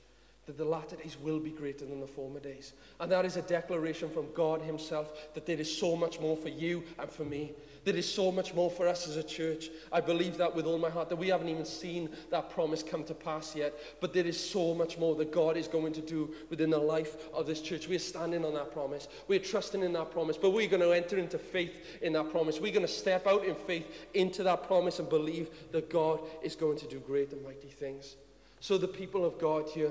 that 0.47 0.59
the 0.59 0.65
latter 0.65 0.97
days 0.97 1.17
will 1.21 1.39
be 1.39 1.51
greater 1.51 1.85
than 1.85 2.01
the 2.01 2.07
former 2.07 2.41
days. 2.41 2.73
And 2.99 3.11
that 3.13 3.25
is 3.25 3.37
a 3.37 3.43
declaration 3.43 4.11
from 4.11 4.27
God 4.35 4.61
Himself 4.61 5.33
that 5.35 5.47
there 5.47 5.59
is 5.59 5.77
so 5.77 5.95
much 5.95 6.19
more 6.21 6.37
for 6.37 6.49
you 6.49 6.83
and 6.99 7.09
for 7.09 7.25
me. 7.25 7.53
There 7.85 7.97
is 7.97 8.13
so 8.13 8.31
much 8.31 8.55
more 8.55 8.71
for 8.71 8.87
us 8.89 9.09
as 9.09 9.17
a 9.17 9.23
church. 9.23 9.71
I 9.93 10.01
believe 10.01 10.37
that 10.39 10.55
with 10.55 10.67
all 10.67 10.79
my 10.79 10.91
heart, 10.91 11.09
that 11.09 11.17
we 11.17 11.29
haven't 11.29 11.49
even 11.49 11.65
seen 11.65 12.09
that 12.31 12.51
promise 12.51 12.83
come 12.83 13.05
to 13.05 13.15
pass 13.15 13.57
yet. 13.57 13.73
But 14.01 14.13
there 14.13 14.27
is 14.27 14.39
so 14.39 14.75
much 14.75 14.99
more 14.99 15.15
that 15.17 15.33
God 15.33 15.57
is 15.57 15.69
going 15.69 15.93
to 15.95 16.01
do 16.01 16.33
within 16.49 16.71
the 16.71 16.79
life 16.79 17.17
of 17.33 17.47
this 17.47 17.61
church. 17.61 17.89
We're 17.89 17.99
standing 17.99 18.45
on 18.45 18.55
that 18.55 18.73
promise. 18.73 19.09
We're 19.29 19.41
trusting 19.41 19.83
in 19.83 19.93
that 19.95 20.13
promise. 20.13 20.37
But 20.37 20.51
we're 20.51 20.69
going 20.69 20.83
to 20.83 20.93
enter 20.93 21.19
into 21.19 21.39
faith 21.39 21.99
in 22.03 22.13
that 22.15 22.31
promise. 22.31 22.61
We're 22.61 22.73
going 22.73 22.87
to 22.87 22.93
step 22.93 23.27
out 23.27 23.45
in 23.45 23.55
faith 23.55 23.87
into 24.15 24.43
that 24.45 24.67
promise 24.67 24.99
and 24.99 25.09
believe 25.09 25.51
that 25.73 25.91
God 25.91 26.21
is 26.43 26.55
going 26.57 26.79
to 26.79 26.87
do 26.87 27.01
great 27.01 27.33
and 27.33 27.43
mighty 27.45 27.69
things. 27.69 28.17
So 28.61 28.79
the 28.79 28.87
people 28.87 29.25
of 29.25 29.41
God 29.41 29.69
here, 29.69 29.91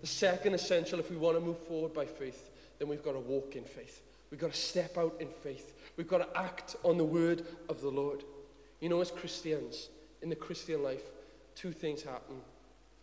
the 0.00 0.06
second 0.06 0.54
essential, 0.54 0.98
if 0.98 1.10
we 1.10 1.16
want 1.16 1.36
to 1.36 1.40
move 1.40 1.58
forward 1.58 1.92
by 1.92 2.06
faith, 2.06 2.50
then 2.78 2.88
we've 2.88 3.04
got 3.04 3.12
to 3.12 3.20
walk 3.20 3.56
in 3.56 3.64
faith. 3.64 4.02
We've 4.30 4.40
got 4.40 4.52
to 4.52 4.58
step 4.58 4.96
out 4.96 5.16
in 5.20 5.28
faith. 5.28 5.74
We've 5.96 6.08
got 6.08 6.18
to 6.18 6.38
act 6.38 6.76
on 6.84 6.96
the 6.96 7.04
word 7.04 7.44
of 7.68 7.80
the 7.80 7.90
Lord. 7.90 8.24
You 8.80 8.88
know, 8.88 9.00
as 9.00 9.10
Christians, 9.10 9.88
in 10.22 10.30
the 10.30 10.36
Christian 10.36 10.82
life, 10.82 11.02
two 11.54 11.72
things 11.72 12.02
happen. 12.02 12.36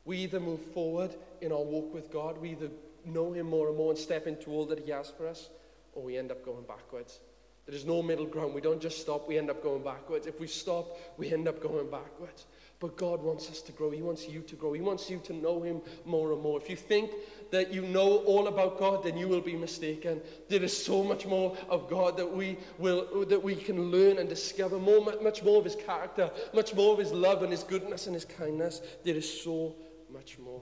We 0.06 0.18
either 0.20 0.40
move 0.40 0.62
forward 0.62 1.16
in 1.42 1.52
our 1.52 1.62
walk 1.62 1.94
with 1.94 2.12
God, 2.12 2.38
we 2.40 2.52
either 2.52 2.70
know 3.06 3.34
Him 3.34 3.48
more 3.48 3.68
and 3.68 3.78
more 3.78 3.92
and 3.92 4.00
step 4.00 4.26
into 4.26 4.52
all 4.52 4.66
that 4.66 4.80
He 4.80 4.92
has 4.92 5.10
for 5.10 5.28
us, 5.28 5.50
or 5.94 6.04
we 6.04 6.18
end 6.18 6.32
up 6.32 6.44
going 6.44 6.64
backwards. 6.64 7.20
There 7.66 7.76
is 7.76 7.86
no 7.86 8.02
middle 8.02 8.26
ground. 8.26 8.54
We 8.54 8.62
don't 8.62 8.82
just 8.82 9.02
stop, 9.02 9.28
we 9.28 9.38
end 9.38 9.50
up 9.50 9.62
going 9.62 9.84
backwards. 9.84 10.26
If 10.26 10.40
we 10.40 10.48
stop, 10.48 10.98
we 11.18 11.34
end 11.34 11.48
up 11.48 11.62
going 11.62 11.90
backwards. 11.92 12.46
But 12.80 12.96
God 12.96 13.24
wants 13.24 13.50
us 13.50 13.62
to 13.64 13.72
grow. 13.72 13.90
He 13.90 14.04
wants 14.04 14.28
you 14.28 14.42
to 14.42 14.56
grow. 14.56 14.74
He 14.74 14.82
wants 14.82 15.10
you 15.10 15.20
to 15.24 15.34
know 15.34 15.64
Him 15.64 15.82
more 16.06 16.32
and 16.32 16.42
more. 16.42 16.60
If 16.62 16.70
you 16.70 16.76
think 16.76 17.12
that 17.50 17.74
you 17.74 17.82
know 17.82 18.18
all 18.18 18.48
about 18.48 18.78
God, 18.78 19.04
then 19.04 19.18
you 19.18 19.28
will 19.28 19.42
be 19.42 19.56
mistaken. 19.56 20.22
There 20.48 20.62
is 20.62 20.86
so 20.86 21.04
much 21.04 21.26
more 21.26 21.58
of 21.70 21.90
God 21.90 22.18
that 22.18 22.32
we 22.32 22.58
will 22.78 23.26
that 23.26 23.42
we 23.42 23.56
can 23.56 23.90
learn 23.90 24.20
and 24.20 24.30
discover. 24.30 24.78
More, 24.78 25.02
much 25.24 25.44
more 25.44 25.58
of 25.58 25.64
His 25.64 25.76
character, 25.76 26.30
much 26.54 26.76
more 26.76 26.94
of 26.94 27.00
His 27.00 27.12
love 27.12 27.42
and 27.42 27.52
His 27.52 27.64
goodness 27.64 28.06
and 28.06 28.14
His 28.14 28.26
kindness. 28.26 28.82
There 29.04 29.16
is 29.16 29.42
so 29.42 29.76
much 30.14 30.38
more. 30.38 30.62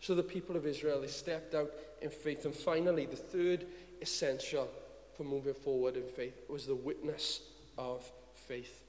So 0.00 0.14
the 0.14 0.22
people 0.22 0.56
of 0.56 0.66
Israel 0.66 1.02
they 1.02 1.06
stepped 1.06 1.54
out 1.54 1.70
in 2.00 2.10
faith. 2.10 2.46
And 2.46 2.54
finally, 2.54 3.04
the 3.04 3.16
third 3.16 3.66
essential 4.00 4.70
for 5.16 5.24
moving 5.24 5.54
forward 5.54 5.96
in 5.96 6.06
faith 6.06 6.40
was 6.48 6.66
the 6.66 6.74
witness 6.74 7.40
of 7.76 8.10
faith. 8.34 8.81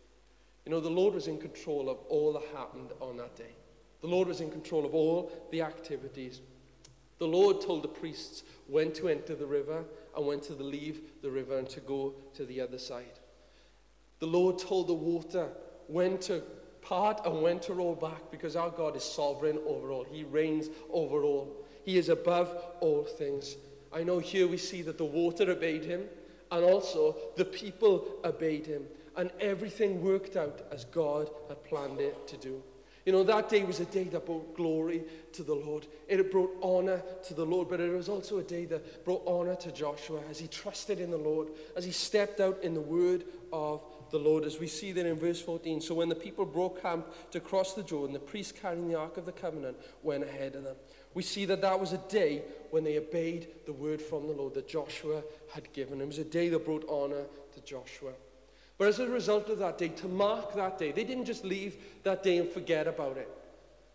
You 0.66 0.72
know, 0.72 0.80
the 0.80 0.90
Lord 0.90 1.14
was 1.14 1.28
in 1.28 1.38
control 1.38 1.90
of 1.90 1.98
all 2.10 2.34
that 2.34 2.44
happened 2.56 2.92
on 3.02 3.18
that 3.18 3.36
day. 3.36 3.56
The 4.02 4.08
Lord 4.08 4.28
was 4.28 4.42
in 4.42 4.52
control 4.52 4.86
of 4.86 4.94
all 4.94 5.32
the 5.52 5.62
activities. 5.62 6.42
The 7.20 7.28
Lord 7.28 7.62
told 7.62 7.84
the 7.84 7.90
priests 7.90 8.44
when 8.68 8.92
to 8.94 9.10
enter 9.10 9.36
the 9.36 9.46
river 9.46 9.84
and 10.16 10.26
when 10.26 10.40
to 10.42 10.54
leave 10.54 11.02
the 11.22 11.32
river 11.32 11.58
and 11.58 11.70
to 11.70 11.80
go 11.80 12.14
to 12.36 12.46
the 12.46 12.62
other 12.62 12.78
side. 12.78 13.20
The 14.20 14.28
Lord 14.28 14.58
told 14.58 14.88
the 14.88 14.94
water 14.94 15.50
when 15.88 16.18
to 16.20 16.44
part 16.82 17.26
and 17.26 17.42
when 17.42 17.60
to 17.62 17.74
roll 17.74 17.96
back 17.96 18.30
because 18.32 18.56
our 18.56 18.70
God 18.70 18.96
is 18.96 19.04
sovereign 19.04 19.60
over 19.66 19.92
all. 19.92 20.04
He 20.04 20.24
reigns 20.24 20.68
over 20.92 21.24
all. 21.24 21.66
He 21.84 21.98
is 21.98 22.10
above 22.10 22.62
all 22.80 23.04
things. 23.04 23.56
I 23.92 24.04
know 24.04 24.20
here 24.20 24.48
we 24.48 24.58
see 24.58 24.82
that 24.84 24.98
the 24.98 25.06
water 25.06 25.50
obeyed 25.50 25.86
him 25.86 26.04
and 26.52 26.64
also 26.64 27.16
the 27.36 27.46
people 27.46 28.20
obeyed 28.24 28.66
him 28.66 28.84
and 29.16 29.32
everything 29.40 30.02
worked 30.02 30.36
out 30.36 30.62
as 30.72 30.86
God 30.86 31.30
had 31.48 31.64
planned 31.64 32.00
it 32.00 32.28
to 32.28 32.38
do. 32.38 32.62
You 33.06 33.12
know, 33.12 33.24
that 33.24 33.50
day 33.50 33.64
was 33.64 33.82
a 33.82 33.86
day 33.86 34.06
that 34.06 34.26
brought 34.26 34.56
glory 34.56 35.04
to 35.34 35.44
the 35.44 35.54
Lord. 35.54 35.88
It 36.08 36.32
brought 36.32 36.56
honor 36.62 37.04
to 37.24 37.34
the 37.34 37.46
Lord, 37.46 37.68
but 37.68 37.82
it 37.82 37.92
was 37.92 38.08
also 38.08 38.38
a 38.38 38.44
day 38.44 38.64
that 38.66 39.04
brought 39.04 39.24
honor 39.28 39.56
to 39.58 39.74
Joshua 39.74 40.22
as 40.30 40.40
he 40.40 40.48
trusted 40.48 41.02
in 41.02 41.12
the 41.12 41.18
Lord, 41.18 41.50
as 41.76 41.84
he 41.84 41.92
stepped 41.92 42.40
out 42.40 42.64
in 42.64 42.74
the 42.74 42.82
word 42.82 43.26
of 43.52 43.84
the 44.12 44.20
Lord, 44.20 44.46
as 44.46 44.58
we 44.58 44.68
see 44.68 44.94
there 44.94 45.08
in 45.08 45.18
verse 45.18 45.42
14. 45.42 45.82
So 45.82 45.96
when 45.96 46.08
the 46.08 46.16
people 46.16 46.46
broke 46.46 46.82
camp 46.82 47.08
to 47.32 47.42
cross 47.42 47.74
the 47.74 47.84
Jordan, 47.84 48.14
the 48.14 48.20
priests 48.20 48.54
carrying 48.54 48.88
the 48.88 48.98
Ark 48.98 49.18
of 49.18 49.26
the 49.26 49.32
Covenant 49.34 49.76
went 50.02 50.24
ahead 50.24 50.56
of 50.56 50.64
them. 50.64 50.76
We 51.14 51.24
see 51.24 51.44
that 51.46 51.62
that 51.62 51.80
was 51.80 51.92
a 51.92 51.98
day 52.10 52.44
when 52.72 52.86
they 52.86 52.98
obeyed 52.98 53.48
the 53.66 53.74
word 53.74 54.02
from 54.02 54.28
the 54.28 54.34
Lord 54.34 54.54
that 54.54 54.68
Joshua 54.68 55.24
had 55.52 55.74
given. 55.74 56.00
It 56.00 56.08
was 56.08 56.20
a 56.20 56.24
day 56.24 56.48
that 56.50 56.64
brought 56.64 56.88
honor 56.88 57.26
to 57.54 57.62
Joshua. 57.62 58.14
But 58.78 58.88
as 58.88 59.00
a 59.00 59.08
result 59.08 59.50
of 59.50 59.60
that 59.60 59.78
day, 59.78 59.90
to 59.90 60.08
mark 60.08 60.56
that 60.56 60.78
day, 60.78 60.92
they 60.92 61.04
didn't 61.04 61.26
just 61.26 61.46
leave 61.46 61.78
that 62.04 62.24
day 62.24 62.38
and 62.38 62.50
forget 62.50 62.88
about 62.88 63.18
it. 63.18 63.30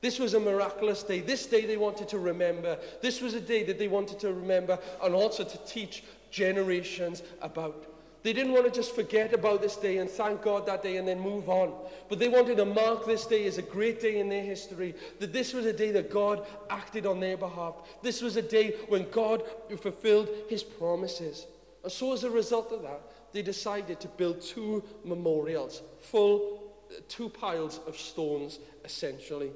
This 0.00 0.18
was 0.18 0.35
a 0.35 0.40
miraculous 0.40 1.02
day. 1.02 1.20
This 1.20 1.47
day 1.47 1.66
they 1.66 1.76
wanted 1.76 2.08
to 2.11 2.18
remember. 2.18 2.78
This 3.02 3.20
was 3.20 3.35
a 3.35 3.40
day 3.40 3.64
that 3.64 3.78
they 3.78 3.88
wanted 3.88 4.20
to 4.20 4.32
remember 4.32 4.78
and 5.02 5.14
also 5.14 5.42
to 5.42 5.58
teach 5.66 6.04
generations 6.30 7.23
about. 7.42 7.87
They 8.23 8.32
didn't 8.32 8.52
want 8.52 8.66
to 8.66 8.70
just 8.70 8.94
forget 8.94 9.32
about 9.32 9.62
this 9.62 9.76
day 9.76 9.99
and 9.99 10.11
thank 10.11 10.42
God 10.42 10.66
that 10.66 10.82
day 10.82 10.97
and 10.97 11.06
then 11.06 11.20
move 11.20 11.49
on. 11.49 11.73
But 12.08 12.18
they 12.18 12.28
wanted 12.28 12.56
to 12.58 12.64
mark 12.64 13.06
this 13.06 13.26
day 13.26 13.47
as 13.47 13.58
a 13.58 13.62
great 13.62 14.00
day 14.00 14.18
in 14.20 14.28
their 14.28 14.42
history. 14.42 14.94
That 15.20 15.32
this 15.32 15.52
was 15.52 15.66
a 15.66 15.73
day 15.73 15.92
that 15.92 16.11
God 16.11 16.47
acted 16.68 17.06
on 17.06 17.20
their 17.20 17.37
behalf. 17.37 17.75
This 18.02 18.20
was 18.20 18.37
a 18.37 18.42
day 18.42 18.75
when 18.88 19.08
God 19.11 19.42
fulfilled 19.80 20.28
his 20.49 20.62
promises. 20.62 21.47
And 21.82 21.92
so 21.92 22.12
as 22.12 22.25
a 22.25 22.30
result 22.30 22.73
of 22.73 22.82
that, 22.82 23.00
they 23.32 23.42
decided 23.42 24.00
to 24.00 24.08
build 24.08 24.40
two 24.40 24.82
memorials, 25.04 25.82
full, 26.00 26.73
uh, 26.90 27.00
two 27.08 27.28
piles 27.28 27.80
of 27.87 27.97
stones, 27.97 28.58
essentially. 28.85 29.50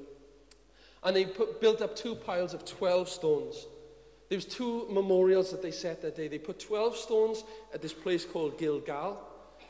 And 1.03 1.15
they 1.15 1.25
put, 1.25 1.59
built 1.59 1.81
up 1.81 1.95
two 1.95 2.15
piles 2.15 2.53
of 2.53 2.65
12 2.65 3.09
stones. 3.09 3.65
There 4.29 4.37
was 4.37 4.45
two 4.45 4.87
memorials 4.89 5.51
that 5.51 5.61
they 5.61 5.71
set 5.71 6.01
that 6.01 6.15
day. 6.15 6.27
They 6.27 6.39
put 6.39 6.59
12 6.59 6.95
stones 6.95 7.43
at 7.73 7.81
this 7.81 7.93
place 7.93 8.25
called 8.25 8.57
Gilgal, 8.57 9.19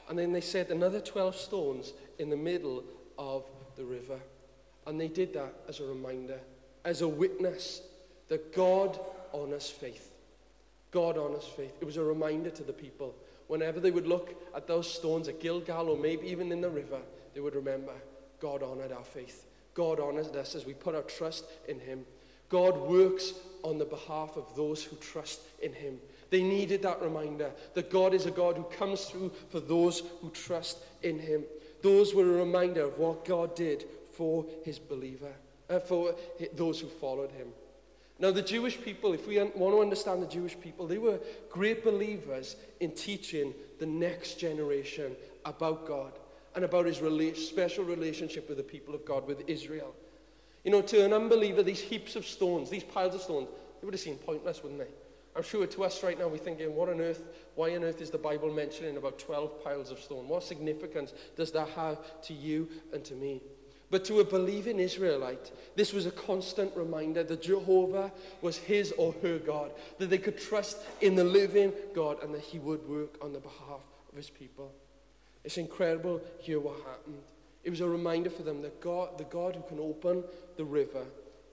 and 0.10 0.17
then 0.17 0.31
they 0.31 0.41
set 0.41 0.69
another 0.69 1.00
12 1.00 1.36
stones 1.36 1.93
in 2.19 2.29
the 2.29 2.38
middle 2.38 2.83
of 3.17 3.45
the 3.75 3.83
river. 3.83 4.19
And 4.86 5.00
they 5.00 5.07
did 5.07 5.33
that 5.33 5.53
as 5.67 5.79
a 5.79 5.86
reminder, 5.86 6.39
as 6.86 7.01
a 7.01 7.07
witness 7.07 7.81
that 8.27 8.53
God 8.53 9.00
honors 9.33 9.69
faith. 9.69 10.12
God 10.91 11.17
honors 11.17 11.45
faith. 11.45 11.74
It 11.81 11.86
was 11.86 11.98
a 11.98 12.03
reminder 12.03 12.50
to 12.51 12.63
the 12.63 12.74
people 12.74 13.15
whenever 13.53 13.79
they 13.79 13.91
would 13.91 14.07
look 14.07 14.33
at 14.55 14.65
those 14.65 14.91
stones 14.91 15.27
at 15.27 15.39
Gilgal 15.39 15.88
or 15.88 15.95
maybe 15.95 16.25
even 16.25 16.51
in 16.51 16.60
the 16.60 16.69
river, 16.72 16.98
they 17.36 17.39
would 17.39 17.53
remember 17.53 17.93
God 18.39 18.63
honored 18.63 18.91
our 18.91 19.03
faith. 19.03 19.45
God 19.75 20.00
honored 20.00 20.36
us 20.36 20.55
as 20.55 20.65
we 20.65 20.74
put 20.74 20.95
our 20.95 21.03
trust 21.03 21.45
in 21.67 21.79
Him. 21.79 22.03
God 22.50 22.75
works 22.75 23.33
on 23.62 23.77
the 23.77 23.86
behalf 23.86 24.38
of 24.38 24.55
those 24.55 24.83
who 24.83 24.95
trust 24.95 25.41
in 25.62 25.72
Him. 25.72 26.00
They 26.31 26.41
needed 26.41 26.81
that 26.81 27.00
reminder 27.00 27.51
that 27.75 27.91
God 27.91 28.15
is 28.15 28.25
a 28.25 28.31
God 28.31 28.57
who 28.57 28.63
comes 28.63 29.05
through 29.05 29.31
for 29.50 29.60
those 29.60 30.01
who 30.22 30.31
trust 30.31 30.79
in 31.03 31.19
Him. 31.19 31.43
Those 31.83 32.15
were 32.15 32.24
a 32.24 32.43
reminder 32.43 32.81
of 32.81 32.98
what 32.98 33.24
God 33.24 33.55
did 33.55 33.86
for 34.15 34.48
His 34.65 34.79
believer, 34.79 35.31
uh, 35.69 35.77
for 35.79 36.15
those 36.55 36.79
who 36.79 36.88
followed 36.88 37.31
Him. 37.33 37.50
Now, 38.24 38.32
the 38.32 38.42
Jewish 38.42 38.80
people, 38.80 39.12
if 39.12 39.27
we 39.27 39.38
want 39.38 39.75
to 39.75 39.82
understand 39.82 40.24
the 40.24 40.27
Jewish 40.27 40.58
people, 40.58 40.88
they 40.88 40.98
were 40.98 41.20
great 41.50 41.84
believers 41.84 42.56
in 42.80 42.92
teaching 42.92 43.53
the 43.80 43.86
next 43.86 44.39
generation 44.39 45.18
about 45.44 45.86
God 45.86 46.13
and 46.56 46.63
about 46.63 46.86
his 46.86 47.00
rela- 47.00 47.36
special 47.36 47.84
relationship 47.84 48.48
with 48.48 48.60
the 48.60 48.63
people 48.63 48.96
of 48.96 49.03
God, 49.03 49.27
with 49.27 49.44
Israel. 49.48 49.94
You 50.63 50.72
know, 50.72 50.82
to 50.84 51.03
an 51.03 51.12
unbeliever, 51.12 51.63
these 51.63 51.82
heaps 51.82 52.15
of 52.15 52.25
stones, 52.25 52.70
these 52.70 52.86
piles 52.86 53.13
of 53.13 53.20
stones, 53.20 53.50
they 53.82 53.86
would 53.86 53.94
have 53.94 54.00
seemed 54.00 54.25
pointless, 54.25 54.63
wouldn't 54.63 54.80
they? 54.80 54.94
I'm 55.36 55.44
sure 55.44 55.68
to 55.68 55.84
us 55.84 56.01
right 56.01 56.18
now, 56.18 56.30
we're 56.30 56.38
thinking, 56.38 56.74
what 56.74 56.88
on 56.88 57.01
earth, 57.01 57.24
why 57.56 57.75
on 57.75 57.84
earth 57.84 58.00
is 58.01 58.10
the 58.10 58.18
Bible 58.18 58.53
mentioning 58.53 58.96
about 58.96 59.20
12 59.20 59.62
piles 59.62 59.92
of 59.92 60.00
stone? 60.00 60.30
What 60.30 60.44
significance 60.44 61.13
does 61.36 61.51
that 61.51 61.68
have 61.72 62.22
to 62.22 62.34
you 62.34 62.70
and 62.94 63.03
to 63.03 63.15
me? 63.15 63.42
But 63.93 64.05
to 64.05 64.21
a 64.21 64.25
believing 64.25 64.79
Israelite, 64.79 65.51
this 65.75 65.93
was 65.93 66.07
a 66.07 66.12
constant 66.12 66.75
reminder 66.75 67.21
that 67.21 67.43
Jehovah 67.43 68.12
was 68.41 68.57
his 68.57 68.91
or 68.93 69.13
her 69.21 69.38
God, 69.38 69.69
that 70.00 70.09
they 70.09 70.17
could 70.17 70.39
trust 70.39 70.79
in 71.01 71.13
the 71.13 71.23
living 71.23 71.71
God 71.93 72.23
and 72.23 72.33
that 72.33 72.41
he 72.41 72.57
would 72.57 72.89
work 72.89 73.23
on 73.23 73.33
the 73.33 73.39
behalf 73.39 73.81
of 74.09 74.17
his 74.17 74.31
people. 74.31 74.73
It's 75.43 75.59
incredible 75.59 76.21
here 76.39 76.59
what 76.59 76.77
happened. 76.77 77.21
It 77.63 77.69
was 77.69 77.81
a 77.81 77.88
reminder 77.88 78.31
for 78.31 78.41
them 78.41 78.63
that 78.63 78.81
God, 78.81 79.15
the 79.19 79.25
God 79.25 79.55
who 79.55 79.62
can 79.62 79.79
open 79.79 80.23
the 80.57 80.65
river 80.65 81.05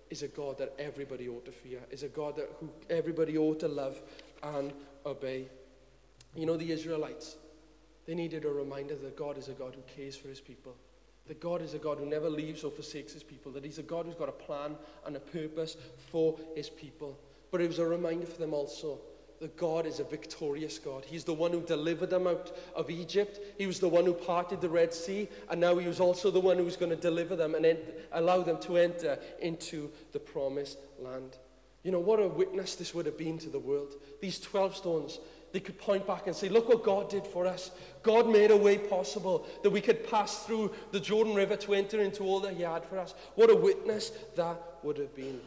is 0.09 0.23
a 0.23 0.29
God 0.29 0.57
that 0.57 0.73
everybody 0.79 1.29
ought 1.29 1.45
to 1.45 1.53
fear, 1.53 1.81
is 1.91 2.05
a 2.05 2.09
God 2.09 2.37
that 2.37 2.51
who 2.59 2.71
everybody 2.89 3.37
ought 3.37 3.61
to 3.61 3.69
love 3.69 4.01
and 4.43 4.73
obey. 5.05 5.47
You 6.35 6.47
know, 6.47 6.57
the 6.57 6.73
Israelites, 6.73 7.37
they 8.07 8.15
needed 8.15 8.47
a 8.47 8.51
reminder 8.51 8.95
that 8.97 9.15
God 9.15 9.37
is 9.37 9.49
a 9.49 9.53
God 9.53 9.75
who 9.75 9.83
cares 9.95 10.17
for 10.17 10.29
his 10.29 10.41
people. 10.41 10.75
That 11.31 11.39
God 11.39 11.63
is 11.63 11.75
a 11.75 11.79
God 11.79 11.99
who 11.99 12.07
never 12.07 12.29
leaves 12.29 12.65
or 12.65 12.73
forsakes 12.73 13.13
his 13.13 13.23
people. 13.23 13.53
That 13.53 13.65
he's 13.65 13.79
a 13.79 13.85
God 13.85 14.05
who's 14.05 14.17
got 14.17 14.29
a 14.29 14.33
plan 14.33 14.75
and 15.07 15.15
a 15.15 15.21
purpose 15.21 15.77
for 16.11 16.37
his 16.57 16.69
people. 16.69 17.17
But 17.53 17.61
it 17.61 17.69
was 17.69 17.79
a 17.79 17.87
reminder 17.87 18.27
for 18.27 18.41
them 18.41 18.53
also 18.53 18.99
that 19.39 19.57
God 19.57 19.87
is 19.87 20.01
a 20.01 20.05
victorious 20.05 20.81
God. 20.81 21.05
He's 21.05 21.23
the 21.23 21.33
one 21.33 21.53
who 21.53 21.61
delivered 21.61 22.11
them 22.11 22.27
out 22.27 22.51
of 22.75 22.91
Egypt. 22.91 23.39
He 23.59 23.69
was 23.69 23.79
the 23.79 23.89
one 23.89 24.07
who 24.07 24.13
parted 24.13 24.61
the 24.61 24.69
Red 24.69 24.93
Sea. 24.93 25.29
And 25.49 25.61
now 25.61 25.79
he 25.79 25.87
was 25.87 26.01
also 26.01 26.33
the 26.33 26.41
one 26.41 26.57
who 26.57 26.65
was 26.65 26.77
going 26.77 26.91
to 26.91 26.97
deliver 26.97 27.37
them 27.37 27.55
and 27.55 27.65
ent- 27.65 27.95
allow 28.11 28.43
them 28.43 28.59
to 28.63 28.79
enter 28.79 29.17
into 29.41 29.89
the 30.11 30.19
promised 30.19 30.79
land. 30.99 31.39
You 31.85 31.93
know, 31.93 32.01
what 32.01 32.19
a 32.19 32.27
witness 32.27 32.75
this 32.75 32.93
would 32.93 33.07
have 33.07 33.17
been 33.17 33.39
to 33.39 33.51
the 33.51 33.61
world. 33.61 33.95
These 34.21 34.41
12 34.41 34.75
stones, 34.75 35.21
they 35.53 35.61
could 35.61 35.79
point 35.79 36.07
back 36.07 36.27
and 36.27 36.37
say, 36.37 36.49
Look 36.49 36.69
what 36.69 36.83
God 36.83 37.09
did 37.09 37.27
for 37.27 37.47
us. 37.47 37.71
God 38.03 38.29
made 38.29 38.51
a 38.51 38.57
way 38.57 38.79
possible 38.79 39.47
that 39.63 39.71
we 39.71 39.81
could 39.81 40.09
pass 40.09 40.45
through 40.45 40.73
the 40.93 41.01
Jordan 41.01 41.35
River 41.35 41.57
to 41.57 41.75
enter 41.75 42.01
into 42.01 42.25
all 42.25 42.41
that 42.41 42.55
He 42.55 42.63
had 42.63 42.85
for 42.85 42.99
us. 42.99 43.15
What 43.35 43.51
a 43.51 43.55
witness 43.55 44.13
that 44.37 44.61
would 44.83 44.99
have 44.99 45.15
been. 45.15 45.41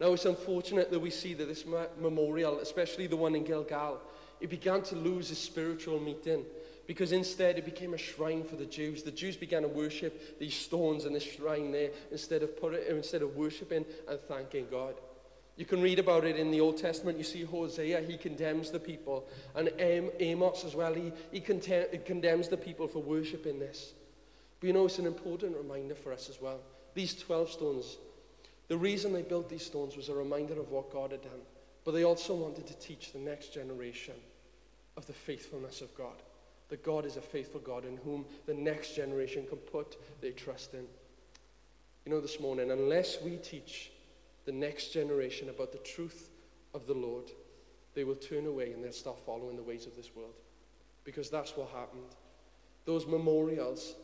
Now, 0.00 0.12
it's 0.12 0.24
unfortunate 0.24 0.90
that 0.90 1.00
we 1.00 1.10
see 1.10 1.34
that 1.34 1.48
this 1.48 1.64
memorial, 2.00 2.60
especially 2.60 3.08
the 3.08 3.16
one 3.16 3.34
in 3.34 3.44
Gilgal, 3.44 4.00
it 4.40 4.48
began 4.48 4.82
to 4.82 4.96
lose 4.96 5.30
its 5.30 5.40
spiritual 5.40 5.98
meaning 5.98 6.44
because 6.86 7.12
instead 7.12 7.58
it 7.58 7.64
became 7.64 7.94
a 7.94 7.98
shrine 7.98 8.44
for 8.44 8.56
the 8.56 8.64
Jews. 8.64 9.02
The 9.02 9.10
Jews 9.10 9.36
began 9.36 9.62
to 9.62 9.68
worship 9.68 10.38
these 10.38 10.54
stones 10.54 11.04
and 11.04 11.14
this 11.14 11.24
shrine 11.24 11.70
there 11.70 11.90
instead 12.10 12.42
of, 12.42 12.58
put 12.58 12.74
it, 12.74 12.86
instead 12.88 13.22
of 13.22 13.36
worshiping 13.36 13.84
and 14.08 14.20
thanking 14.20 14.66
God. 14.70 14.94
You 15.58 15.66
can 15.66 15.82
read 15.82 15.98
about 15.98 16.24
it 16.24 16.36
in 16.36 16.50
the 16.50 16.60
Old 16.60 16.78
Testament. 16.78 17.18
You 17.18 17.24
see 17.24 17.42
Hosea, 17.42 18.00
he 18.00 18.16
condemns 18.16 18.70
the 18.70 18.78
people. 18.78 19.26
And 19.54 19.70
Amos 19.78 20.64
as 20.64 20.74
well, 20.74 20.94
he, 20.94 21.12
he 21.32 21.40
condemns 21.40 22.48
the 22.48 22.56
people 22.56 22.88
for 22.88 23.02
worshipping 23.02 23.58
this. 23.58 23.92
But 24.60 24.68
you 24.68 24.72
know, 24.72 24.86
it's 24.86 24.98
an 24.98 25.06
important 25.06 25.56
reminder 25.56 25.96
for 25.96 26.12
us 26.12 26.30
as 26.30 26.40
well. 26.40 26.60
These 26.94 27.16
12 27.16 27.50
stones 27.50 27.96
the 28.68 28.76
reason 28.76 29.12
they 29.12 29.22
built 29.22 29.48
these 29.48 29.64
stones 29.64 29.96
was 29.96 30.10
a 30.10 30.14
reminder 30.14 30.60
of 30.60 30.70
what 30.70 30.92
God 30.92 31.10
had 31.10 31.22
done, 31.22 31.40
but 31.84 31.92
they 31.92 32.04
also 32.04 32.34
wanted 32.34 32.66
to 32.66 32.78
teach 32.78 33.12
the 33.12 33.18
next 33.18 33.52
generation 33.52 34.14
of 34.96 35.06
the 35.06 35.14
faithfulness 35.14 35.80
of 35.80 35.94
God. 35.96 36.22
That 36.68 36.84
God 36.84 37.06
is 37.06 37.16
a 37.16 37.22
faithful 37.22 37.60
God 37.60 37.86
in 37.86 37.96
whom 37.96 38.26
the 38.44 38.52
next 38.52 38.94
generation 38.94 39.46
can 39.48 39.56
put 39.56 39.96
their 40.20 40.32
trust 40.32 40.74
in. 40.74 40.84
You 42.04 42.12
know, 42.12 42.20
this 42.20 42.40
morning, 42.40 42.70
unless 42.70 43.22
we 43.22 43.36
teach 43.36 43.90
the 44.48 44.52
next 44.54 44.94
generation 44.94 45.50
about 45.50 45.72
the 45.72 45.78
truth 45.78 46.30
of 46.72 46.86
the 46.86 46.94
Lord, 46.94 47.30
they 47.92 48.02
will 48.02 48.14
turn 48.14 48.46
away 48.46 48.72
and 48.72 48.82
they'll 48.82 48.92
start 48.92 49.18
following 49.26 49.56
the 49.56 49.62
ways 49.62 49.84
of 49.84 49.94
this 49.94 50.16
world. 50.16 50.32
Because 51.04 51.28
that's 51.28 51.54
what 51.54 51.68
happened. 51.68 52.16
Those 52.86 53.06
memorials, 53.06 53.94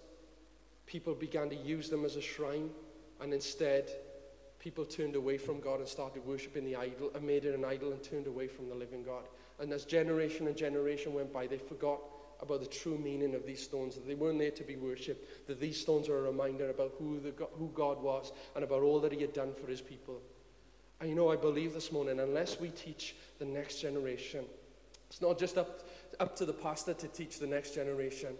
people 0.84 1.14
began 1.14 1.48
to 1.48 1.56
use 1.56 1.88
them 1.88 2.04
as 2.04 2.16
a 2.16 2.20
shrine, 2.20 2.68
and 3.22 3.32
instead, 3.32 3.90
people 4.58 4.84
turned 4.84 5.16
away 5.16 5.38
from 5.38 5.60
God 5.60 5.78
and 5.78 5.88
started 5.88 6.26
worshipping 6.26 6.66
the 6.66 6.76
idol 6.76 7.10
and 7.14 7.26
made 7.26 7.46
it 7.46 7.54
an 7.54 7.64
idol 7.64 7.92
and 7.92 8.02
turned 8.02 8.26
away 8.26 8.46
from 8.46 8.68
the 8.68 8.74
living 8.74 9.02
God. 9.02 9.24
And 9.60 9.72
as 9.72 9.86
generation 9.86 10.46
and 10.46 10.54
generation 10.54 11.14
went 11.14 11.32
by, 11.32 11.46
they 11.46 11.56
forgot 11.56 12.00
about 12.42 12.60
the 12.60 12.66
true 12.66 12.98
meaning 12.98 13.34
of 13.34 13.46
these 13.46 13.62
stones, 13.62 13.94
that 13.94 14.06
they 14.06 14.14
weren't 14.14 14.40
there 14.40 14.50
to 14.50 14.62
be 14.62 14.76
worshipped, 14.76 15.46
that 15.46 15.58
these 15.58 15.80
stones 15.80 16.10
are 16.10 16.18
a 16.18 16.30
reminder 16.30 16.68
about 16.68 16.92
who, 16.98 17.18
the, 17.18 17.32
who 17.54 17.70
God 17.74 18.02
was 18.02 18.30
and 18.54 18.62
about 18.62 18.82
all 18.82 19.00
that 19.00 19.12
he 19.12 19.22
had 19.22 19.32
done 19.32 19.54
for 19.54 19.70
his 19.70 19.80
people. 19.80 20.20
And 21.00 21.08
you 21.08 21.14
know, 21.14 21.30
I 21.30 21.36
believe 21.36 21.74
this 21.74 21.92
morning, 21.92 22.20
unless 22.20 22.60
we 22.60 22.68
teach 22.70 23.14
the 23.38 23.44
next 23.44 23.80
generation, 23.80 24.44
it's 25.10 25.20
not 25.20 25.38
just 25.38 25.58
up, 25.58 25.80
up 26.20 26.36
to 26.36 26.46
the 26.46 26.52
pastor 26.52 26.94
to 26.94 27.08
teach 27.08 27.38
the 27.38 27.46
next 27.46 27.74
generation. 27.74 28.34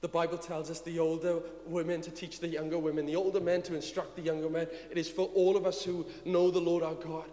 The 0.00 0.08
Bible 0.08 0.38
tells 0.38 0.70
us 0.70 0.80
the 0.80 0.98
older 0.98 1.40
women 1.66 2.00
to 2.02 2.10
teach 2.10 2.38
the 2.40 2.48
younger 2.48 2.78
women, 2.78 3.06
the 3.06 3.16
older 3.16 3.40
men 3.40 3.62
to 3.62 3.74
instruct 3.74 4.16
the 4.16 4.22
younger 4.22 4.48
men. 4.48 4.68
It 4.90 4.98
is 4.98 5.08
for 5.08 5.26
all 5.34 5.56
of 5.56 5.66
us 5.66 5.82
who 5.82 6.06
know 6.24 6.50
the 6.50 6.60
Lord 6.60 6.82
our 6.82 6.94
God. 6.94 7.26